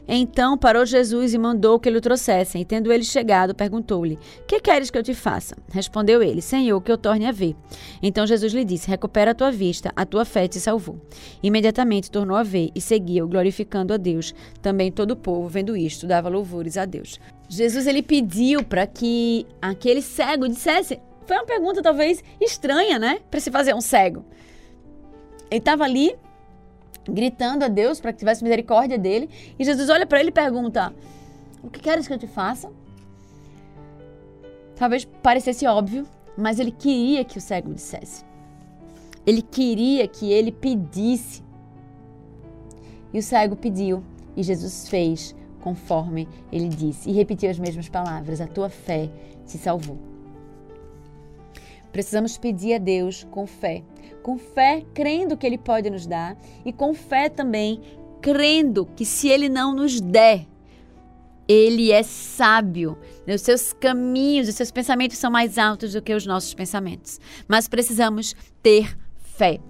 Então 0.07 0.57
parou 0.57 0.85
Jesus 0.85 1.33
e 1.33 1.37
mandou 1.37 1.79
que 1.79 1.89
lhe 1.89 1.99
trouxessem. 1.99 2.61
E 2.61 2.65
tendo 2.65 2.91
ele 2.91 3.03
chegado, 3.03 3.53
perguntou-lhe: 3.53 4.17
Que 4.47 4.59
queres 4.59 4.89
que 4.89 4.97
eu 4.97 5.03
te 5.03 5.13
faça? 5.13 5.55
Respondeu 5.69 6.23
ele: 6.23 6.41
Senhor, 6.41 6.79
que 6.81 6.91
eu 6.91 6.97
torne 6.97 7.25
a 7.25 7.31
ver. 7.31 7.55
Então 8.01 8.25
Jesus 8.25 8.53
lhe 8.53 8.63
disse: 8.63 8.87
Recupera 8.87 9.31
a 9.31 9.35
tua 9.35 9.51
vista, 9.51 9.91
a 9.95 10.05
tua 10.05 10.23
fé 10.23 10.47
te 10.47 10.59
salvou. 10.59 10.99
Imediatamente 11.43 12.09
tornou 12.09 12.37
a 12.37 12.43
ver 12.43 12.69
e 12.73 12.79
seguiu, 12.79 13.27
glorificando 13.27 13.93
a 13.93 13.97
Deus. 13.97 14.33
Também 14.61 14.91
todo 14.91 15.11
o 15.11 15.15
povo, 15.15 15.47
vendo 15.49 15.75
isto, 15.75 16.07
dava 16.07 16.29
louvores 16.29 16.77
a 16.77 16.85
Deus. 16.85 17.19
Jesus 17.49 17.87
ele 17.87 18.01
pediu 18.01 18.63
para 18.63 18.87
que 18.87 19.45
aquele 19.61 20.01
cego 20.01 20.47
dissesse. 20.47 20.99
Foi 21.25 21.35
uma 21.35 21.45
pergunta 21.45 21.81
talvez 21.81 22.23
estranha, 22.39 22.97
né? 22.97 23.19
Para 23.29 23.39
se 23.41 23.51
fazer 23.51 23.75
um 23.75 23.81
cego. 23.81 24.23
Ele 25.49 25.59
estava 25.59 25.83
ali 25.83 26.15
gritando 27.07 27.63
a 27.63 27.67
Deus 27.67 27.99
para 27.99 28.11
que 28.11 28.19
tivesse 28.19 28.43
misericórdia 28.43 28.97
dele. 28.97 29.29
E 29.57 29.63
Jesus 29.63 29.89
olha 29.89 30.05
para 30.05 30.19
ele 30.19 30.29
e 30.29 30.33
pergunta: 30.33 30.93
O 31.63 31.69
que 31.69 31.79
queres 31.79 32.07
que 32.07 32.13
eu 32.13 32.17
te 32.17 32.27
faça? 32.27 32.69
Talvez 34.75 35.05
parecesse 35.05 35.65
óbvio, 35.65 36.05
mas 36.37 36.59
ele 36.59 36.71
queria 36.71 37.23
que 37.23 37.37
o 37.37 37.41
cego 37.41 37.73
dissesse. 37.73 38.23
Ele 39.25 39.41
queria 39.41 40.07
que 40.07 40.31
ele 40.31 40.51
pedisse. 40.51 41.43
E 43.13 43.19
o 43.19 43.23
cego 43.23 43.55
pediu, 43.55 44.03
e 44.35 44.43
Jesus 44.43 44.87
fez 44.87 45.35
conforme 45.61 46.29
ele 46.51 46.69
disse, 46.69 47.09
e 47.09 47.13
repetiu 47.13 47.49
as 47.49 47.59
mesmas 47.59 47.89
palavras: 47.89 48.39
A 48.39 48.47
tua 48.47 48.69
fé 48.69 49.09
te 49.45 49.57
salvou. 49.57 49.97
Precisamos 51.91 52.37
pedir 52.37 52.75
a 52.75 52.77
Deus 52.77 53.25
com 53.31 53.47
fé 53.47 53.83
com 54.27 54.37
fé, 54.37 54.83
crendo 54.93 55.37
que 55.37 55.47
Ele 55.47 55.57
pode 55.57 55.89
nos 55.89 56.05
dar, 56.05 56.35
e 56.65 56.73
com 56.73 56.93
fé 56.93 57.29
também, 57.29 57.79
crendo 58.21 58.85
que 58.85 59.05
se 59.05 59.29
Ele 59.29 59.47
não 59.47 59.73
nos 59.73 60.01
der, 60.01 60.45
Ele 61.47 61.93
é 61.93 62.03
sábio. 62.03 62.97
Os 63.25 63.39
seus 63.39 63.71
caminhos, 63.71 64.49
os 64.49 64.55
seus 64.55 64.69
pensamentos 64.69 65.17
são 65.17 65.31
mais 65.31 65.57
altos 65.57 65.93
do 65.93 66.01
que 66.01 66.13
os 66.13 66.25
nossos 66.25 66.53
pensamentos. 66.53 67.21
Mas 67.47 67.69
precisamos 67.69 68.35
ter 68.61 68.97
fé. 69.15 69.61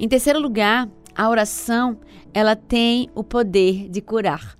Em 0.00 0.08
terceiro 0.08 0.40
lugar, 0.40 0.88
a 1.14 1.30
oração 1.30 2.00
ela 2.34 2.56
tem 2.56 3.08
o 3.14 3.22
poder 3.22 3.88
de 3.88 4.00
curar. 4.00 4.58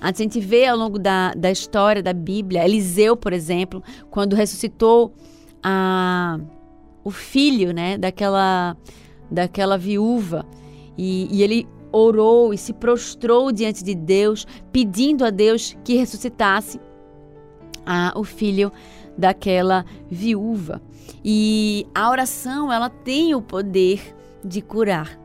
A 0.00 0.10
gente 0.10 0.40
vê 0.40 0.66
ao 0.66 0.76
longo 0.76 0.98
da, 0.98 1.32
da 1.32 1.48
história 1.52 2.02
da 2.02 2.12
Bíblia, 2.12 2.64
Eliseu, 2.64 3.16
por 3.16 3.32
exemplo, 3.32 3.84
quando 4.10 4.34
ressuscitou 4.34 5.14
a 5.62 6.40
o 7.08 7.10
filho, 7.10 7.72
né, 7.72 7.96
daquela, 7.96 8.76
daquela 9.30 9.78
viúva. 9.78 10.46
E, 10.96 11.28
e 11.30 11.42
ele 11.42 11.66
orou 11.90 12.52
e 12.52 12.58
se 12.58 12.74
prostrou 12.74 13.50
diante 13.50 13.82
de 13.82 13.94
Deus, 13.94 14.46
pedindo 14.70 15.24
a 15.24 15.30
Deus 15.30 15.74
que 15.82 15.96
ressuscitasse 15.96 16.78
a, 17.86 18.12
o 18.14 18.24
filho 18.24 18.70
daquela 19.16 19.86
viúva. 20.10 20.82
E 21.24 21.86
a 21.94 22.10
oração, 22.10 22.70
ela 22.70 22.90
tem 22.90 23.34
o 23.34 23.40
poder 23.40 24.14
de 24.44 24.60
curar. 24.60 25.18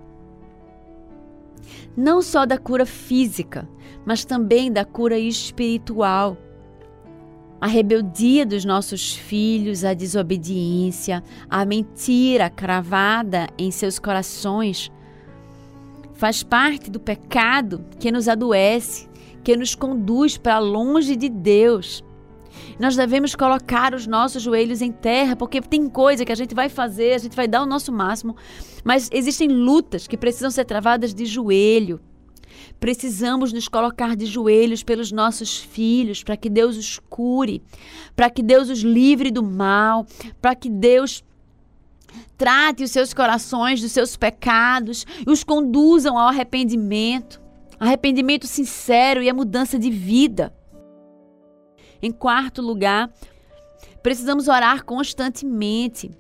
Não 1.97 2.21
só 2.21 2.45
da 2.45 2.57
cura 2.57 2.85
física, 2.85 3.67
mas 4.05 4.23
também 4.23 4.71
da 4.71 4.85
cura 4.85 5.19
espiritual. 5.19 6.37
A 7.63 7.67
rebeldia 7.67 8.45
dos 8.45 8.65
nossos 8.65 9.15
filhos, 9.15 9.85
a 9.85 9.93
desobediência, 9.93 11.23
a 11.49 11.63
mentira 11.63 12.49
cravada 12.49 13.47
em 13.57 13.71
seus 13.71 13.97
corações 13.97 14.91
faz 16.13 16.43
parte 16.43 16.91
do 16.91 16.99
pecado 16.99 17.85
que 17.97 18.11
nos 18.11 18.27
adoece, 18.27 19.07
que 19.45 19.55
nos 19.55 19.75
conduz 19.75 20.37
para 20.37 20.59
longe 20.59 21.15
de 21.15 21.29
Deus. 21.29 22.03
Nós 22.77 22.97
devemos 22.97 23.33
colocar 23.33 23.93
os 23.93 24.05
nossos 24.05 24.43
joelhos 24.43 24.81
em 24.81 24.91
terra, 24.91 25.33
porque 25.33 25.61
tem 25.61 25.87
coisa 25.87 26.25
que 26.25 26.33
a 26.33 26.35
gente 26.35 26.53
vai 26.53 26.67
fazer, 26.67 27.13
a 27.13 27.17
gente 27.17 27.33
vai 27.33 27.47
dar 27.47 27.63
o 27.63 27.65
nosso 27.65 27.93
máximo, 27.93 28.35
mas 28.83 29.09
existem 29.09 29.47
lutas 29.47 30.05
que 30.05 30.17
precisam 30.17 30.51
ser 30.51 30.65
travadas 30.65 31.13
de 31.13 31.25
joelho. 31.25 32.01
Precisamos 32.83 33.53
nos 33.53 33.69
colocar 33.69 34.13
de 34.13 34.25
joelhos 34.25 34.83
pelos 34.83 35.09
nossos 35.09 35.57
filhos, 35.57 36.21
para 36.21 36.35
que 36.35 36.49
Deus 36.49 36.75
os 36.75 36.99
cure, 36.99 37.63
para 38.13 38.29
que 38.29 38.43
Deus 38.43 38.69
os 38.69 38.79
livre 38.79 39.31
do 39.31 39.41
mal, 39.41 40.05
para 40.41 40.53
que 40.53 40.69
Deus 40.69 41.23
trate 42.37 42.83
os 42.83 42.91
seus 42.91 43.13
corações 43.13 43.79
dos 43.79 43.93
seus 43.93 44.17
pecados 44.17 45.05
e 45.25 45.31
os 45.31 45.45
conduzam 45.45 46.17
ao 46.17 46.27
arrependimento, 46.27 47.41
arrependimento 47.79 48.47
sincero 48.47 49.23
e 49.23 49.29
a 49.29 49.33
mudança 49.33 49.79
de 49.79 49.89
vida. 49.89 50.53
Em 52.01 52.11
quarto 52.11 52.61
lugar, 52.61 53.09
precisamos 54.01 54.49
orar 54.49 54.83
constantemente. 54.83 56.11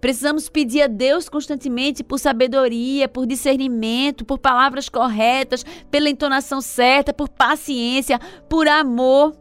Precisamos 0.00 0.48
pedir 0.48 0.82
a 0.82 0.86
Deus 0.86 1.28
constantemente 1.28 2.04
por 2.04 2.18
sabedoria, 2.18 3.08
por 3.08 3.26
discernimento, 3.26 4.24
por 4.24 4.38
palavras 4.38 4.88
corretas, 4.88 5.64
pela 5.90 6.08
entonação 6.08 6.60
certa, 6.60 7.12
por 7.12 7.28
paciência, 7.28 8.18
por 8.48 8.68
amor. 8.68 9.36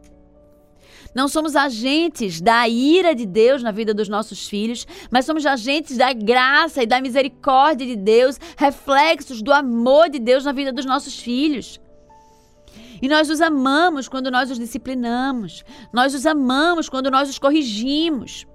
Não 1.14 1.28
somos 1.28 1.56
agentes 1.56 2.42
da 2.42 2.68
ira 2.68 3.14
de 3.16 3.26
Deus 3.26 3.64
na 3.64 3.72
vida 3.72 3.94
dos 3.94 4.08
nossos 4.08 4.48
filhos, 4.48 4.86
mas 5.12 5.26
somos 5.26 5.46
agentes 5.46 5.98
da 5.98 6.14
graça 6.14 6.84
e 6.84 6.86
da 6.86 7.02
misericórdia 7.02 7.88
de 7.88 7.96
Deus, 7.96 8.40
reflexos 8.56 9.42
do 9.42 9.52
amor 9.52 10.10
de 10.10 10.20
Deus 10.20 10.46
na 10.46 10.52
vida 10.52 10.72
dos 10.72 10.86
nossos 10.86 11.20
filhos. 11.20 11.80
E 13.02 13.08
nós 13.08 13.30
os 13.30 13.42
amamos 13.42 14.08
quando 14.08 14.32
nós 14.32 14.50
os 14.50 14.58
disciplinamos. 14.58 15.64
Nós 15.94 16.14
os 16.16 16.26
amamos 16.26 16.90
quando 16.90 17.12
nós 17.12 17.30
os 17.30 17.38
corrigimos. 17.38 18.47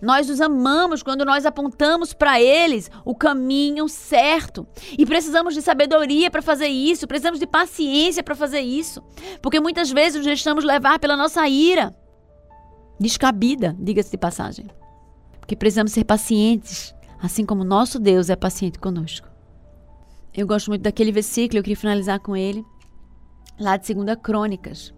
Nós 0.00 0.28
os 0.28 0.40
amamos 0.40 1.02
quando 1.02 1.24
nós 1.24 1.46
apontamos 1.46 2.12
para 2.12 2.40
eles 2.40 2.90
o 3.04 3.14
caminho 3.14 3.88
certo. 3.88 4.66
E 4.98 5.06
precisamos 5.06 5.54
de 5.54 5.62
sabedoria 5.62 6.30
para 6.30 6.42
fazer 6.42 6.68
isso, 6.68 7.06
precisamos 7.06 7.40
de 7.40 7.46
paciência 7.46 8.22
para 8.22 8.34
fazer 8.34 8.60
isso. 8.60 9.02
Porque 9.40 9.60
muitas 9.60 9.90
vezes 9.90 10.16
nos 10.16 10.26
deixamos 10.26 10.64
levar 10.64 10.98
pela 10.98 11.16
nossa 11.16 11.46
ira. 11.48 11.94
Descabida, 12.98 13.76
diga-se 13.78 14.10
de 14.10 14.18
passagem. 14.18 14.66
Porque 15.40 15.56
precisamos 15.56 15.92
ser 15.92 16.04
pacientes, 16.04 16.94
assim 17.20 17.44
como 17.44 17.64
nosso 17.64 17.98
Deus 17.98 18.30
é 18.30 18.36
paciente 18.36 18.78
conosco. 18.78 19.28
Eu 20.32 20.46
gosto 20.46 20.68
muito 20.68 20.82
daquele 20.82 21.12
versículo, 21.12 21.58
eu 21.58 21.62
queria 21.62 21.76
finalizar 21.76 22.18
com 22.18 22.36
ele 22.36 22.64
lá 23.58 23.76
de 23.76 23.94
2 23.94 24.16
Crônicas. 24.22 24.92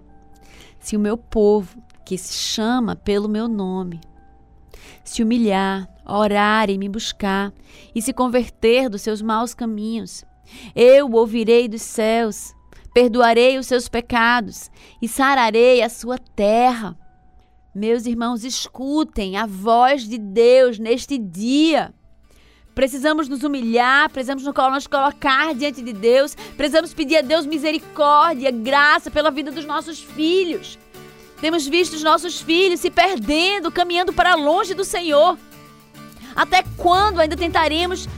Se 0.78 0.96
o 0.96 1.00
meu 1.00 1.18
povo, 1.18 1.82
que 2.04 2.16
se 2.16 2.32
chama 2.32 2.94
pelo 2.94 3.28
meu 3.28 3.48
nome, 3.48 4.00
se 5.10 5.22
humilhar, 5.22 5.88
orar 6.04 6.68
e 6.68 6.76
me 6.76 6.88
buscar, 6.88 7.52
e 7.94 8.02
se 8.02 8.12
converter 8.12 8.88
dos 8.88 9.02
seus 9.02 9.22
maus 9.22 9.54
caminhos, 9.54 10.24
eu 10.74 11.06
o 11.08 11.16
ouvirei 11.16 11.68
dos 11.68 11.82
céus, 11.82 12.54
perdoarei 12.94 13.58
os 13.58 13.66
seus 13.66 13.88
pecados 13.88 14.70
e 15.00 15.08
sararei 15.08 15.82
a 15.82 15.88
sua 15.88 16.18
terra. 16.18 16.96
Meus 17.74 18.06
irmãos, 18.06 18.42
escutem 18.42 19.36
a 19.36 19.44
voz 19.44 20.08
de 20.08 20.16
Deus 20.16 20.78
neste 20.78 21.18
dia. 21.18 21.92
Precisamos 22.74 23.28
nos 23.28 23.42
humilhar, 23.42 24.10
precisamos 24.10 24.44
nos 24.44 24.86
colocar 24.86 25.54
diante 25.54 25.82
de 25.82 25.92
Deus, 25.92 26.34
precisamos 26.56 26.92
pedir 26.92 27.16
a 27.16 27.22
Deus 27.22 27.46
misericórdia, 27.46 28.50
graça 28.50 29.10
pela 29.10 29.30
vida 29.30 29.50
dos 29.50 29.64
nossos 29.64 29.98
filhos. 30.00 30.78
Temos 31.40 31.66
visto 31.66 31.94
os 31.94 32.02
nossos 32.02 32.40
filhos 32.40 32.80
se 32.80 32.90
perdendo, 32.90 33.70
caminhando 33.70 34.12
para 34.12 34.34
longe 34.34 34.74
do 34.74 34.84
Senhor. 34.84 35.38
Até 36.34 36.64
quando 36.76 37.20
ainda 37.20 37.36
tentaremos 37.36 38.08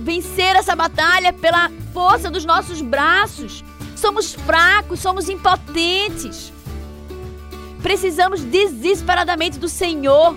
vencer 0.00 0.56
essa 0.56 0.76
batalha 0.76 1.32
pela 1.32 1.70
força 1.92 2.30
dos 2.30 2.44
nossos 2.44 2.80
braços? 2.80 3.64
Somos 3.96 4.34
fracos, 4.34 5.00
somos 5.00 5.28
impotentes. 5.28 6.52
Precisamos 7.82 8.40
desesperadamente 8.40 9.58
do 9.58 9.68
Senhor. 9.68 10.36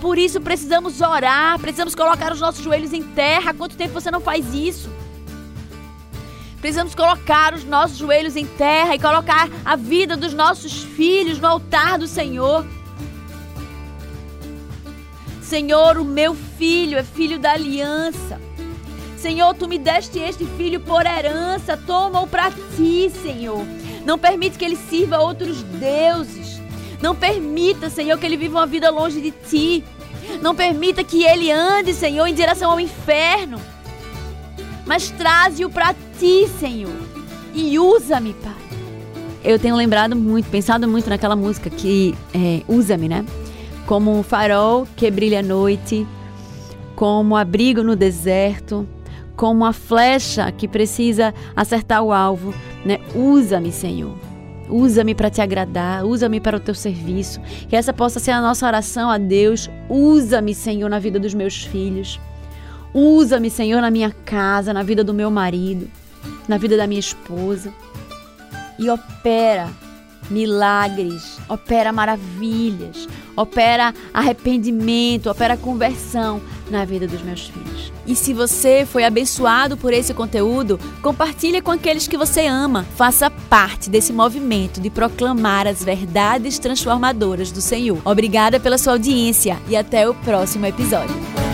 Por 0.00 0.18
isso 0.18 0.40
precisamos 0.40 1.00
orar, 1.00 1.58
precisamos 1.58 1.94
colocar 1.94 2.32
os 2.32 2.40
nossos 2.40 2.62
joelhos 2.62 2.92
em 2.92 3.02
terra. 3.02 3.50
Há 3.50 3.54
quanto 3.54 3.76
tempo 3.76 3.94
você 3.94 4.10
não 4.10 4.20
faz 4.20 4.54
isso? 4.54 4.90
Precisamos 6.66 6.96
colocar 6.96 7.54
os 7.54 7.62
nossos 7.62 7.96
joelhos 7.96 8.34
em 8.34 8.44
terra 8.44 8.96
e 8.96 8.98
colocar 8.98 9.48
a 9.64 9.76
vida 9.76 10.16
dos 10.16 10.34
nossos 10.34 10.82
filhos 10.82 11.38
no 11.38 11.46
altar 11.46 11.96
do 11.96 12.08
Senhor. 12.08 12.66
Senhor, 15.40 15.96
o 15.96 16.04
meu 16.04 16.34
filho 16.34 16.98
é 16.98 17.04
filho 17.04 17.38
da 17.38 17.52
aliança. 17.52 18.40
Senhor, 19.16 19.54
tu 19.54 19.68
me 19.68 19.78
deste 19.78 20.18
este 20.18 20.44
filho 20.44 20.80
por 20.80 21.06
herança, 21.06 21.76
toma-o 21.76 22.26
para 22.26 22.50
ti, 22.50 23.12
Senhor. 23.22 23.64
Não 24.04 24.18
permite 24.18 24.58
que 24.58 24.64
ele 24.64 24.74
sirva 24.74 25.18
a 25.18 25.22
outros 25.22 25.62
deuses. 25.62 26.60
Não 27.00 27.14
permita, 27.14 27.88
Senhor, 27.88 28.18
que 28.18 28.26
ele 28.26 28.36
viva 28.36 28.58
uma 28.58 28.66
vida 28.66 28.90
longe 28.90 29.20
de 29.20 29.30
ti. 29.30 29.84
Não 30.42 30.52
permita 30.52 31.04
que 31.04 31.22
ele 31.22 31.48
ande, 31.48 31.94
Senhor, 31.94 32.26
em 32.26 32.34
direção 32.34 32.72
ao 32.72 32.80
inferno. 32.80 33.60
Mas 34.84 35.10
traze-o 35.10 35.70
para 35.70 35.94
ti, 36.18 36.48
Senhor. 36.58 36.96
E 37.54 37.78
usa-me, 37.78 38.34
Pai. 38.34 38.54
Eu 39.44 39.58
tenho 39.58 39.76
lembrado 39.76 40.16
muito, 40.16 40.50
pensado 40.50 40.88
muito 40.88 41.08
naquela 41.08 41.36
música 41.36 41.70
que 41.70 42.14
é, 42.34 42.62
usa-me, 42.66 43.08
né? 43.08 43.24
Como 43.86 44.10
um 44.10 44.22
farol 44.22 44.86
que 44.96 45.10
brilha 45.10 45.38
à 45.38 45.42
noite, 45.42 46.06
como 46.96 47.36
abrigo 47.36 47.82
no 47.82 47.94
deserto, 47.94 48.86
como 49.36 49.64
a 49.64 49.72
flecha 49.72 50.50
que 50.50 50.66
precisa 50.66 51.32
acertar 51.54 52.02
o 52.02 52.12
alvo, 52.12 52.52
né? 52.84 52.98
Usa-me, 53.14 53.70
Senhor. 53.70 54.16
Usa-me 54.68 55.14
para 55.14 55.30
te 55.30 55.40
agradar, 55.40 56.04
usa-me 56.04 56.40
para 56.40 56.56
o 56.56 56.60
teu 56.60 56.74
serviço. 56.74 57.40
Que 57.68 57.76
essa 57.76 57.92
possa 57.92 58.18
ser 58.18 58.32
a 58.32 58.40
nossa 58.40 58.66
oração 58.66 59.08
a 59.08 59.18
Deus. 59.18 59.70
Usa-me, 59.88 60.54
Senhor, 60.54 60.88
na 60.88 60.98
vida 60.98 61.20
dos 61.20 61.34
meus 61.34 61.64
filhos. 61.64 62.18
Usa-me, 62.92 63.50
Senhor, 63.50 63.80
na 63.80 63.90
minha 63.90 64.10
casa, 64.10 64.72
na 64.72 64.82
vida 64.82 65.04
do 65.04 65.14
meu 65.14 65.30
marido, 65.30 65.88
na 66.48 66.58
vida 66.58 66.76
da 66.76 66.86
minha 66.86 67.00
esposa. 67.00 67.72
E 68.78 68.90
opera 68.90 69.70
milagres, 70.30 71.38
opera 71.48 71.92
maravilhas, 71.92 73.08
opera 73.36 73.94
arrependimento, 74.12 75.30
opera 75.30 75.56
conversão 75.56 76.40
na 76.70 76.84
vida 76.84 77.06
dos 77.06 77.22
meus 77.22 77.46
filhos. 77.46 77.92
E 78.06 78.14
se 78.14 78.32
você 78.32 78.86
foi 78.86 79.04
abençoado 79.04 79.76
por 79.76 79.92
esse 79.92 80.14
conteúdo, 80.14 80.78
compartilhe 81.02 81.60
com 81.60 81.70
aqueles 81.70 82.06
que 82.06 82.16
você 82.16 82.46
ama. 82.46 82.84
Faça 82.96 83.30
parte 83.30 83.90
desse 83.90 84.12
movimento 84.12 84.80
de 84.80 84.90
proclamar 84.90 85.66
as 85.66 85.82
verdades 85.82 86.58
transformadoras 86.58 87.50
do 87.50 87.60
Senhor. 87.60 88.00
Obrigada 88.04 88.60
pela 88.60 88.78
sua 88.78 88.94
audiência 88.94 89.58
e 89.68 89.76
até 89.76 90.08
o 90.08 90.14
próximo 90.14 90.66
episódio. 90.66 91.45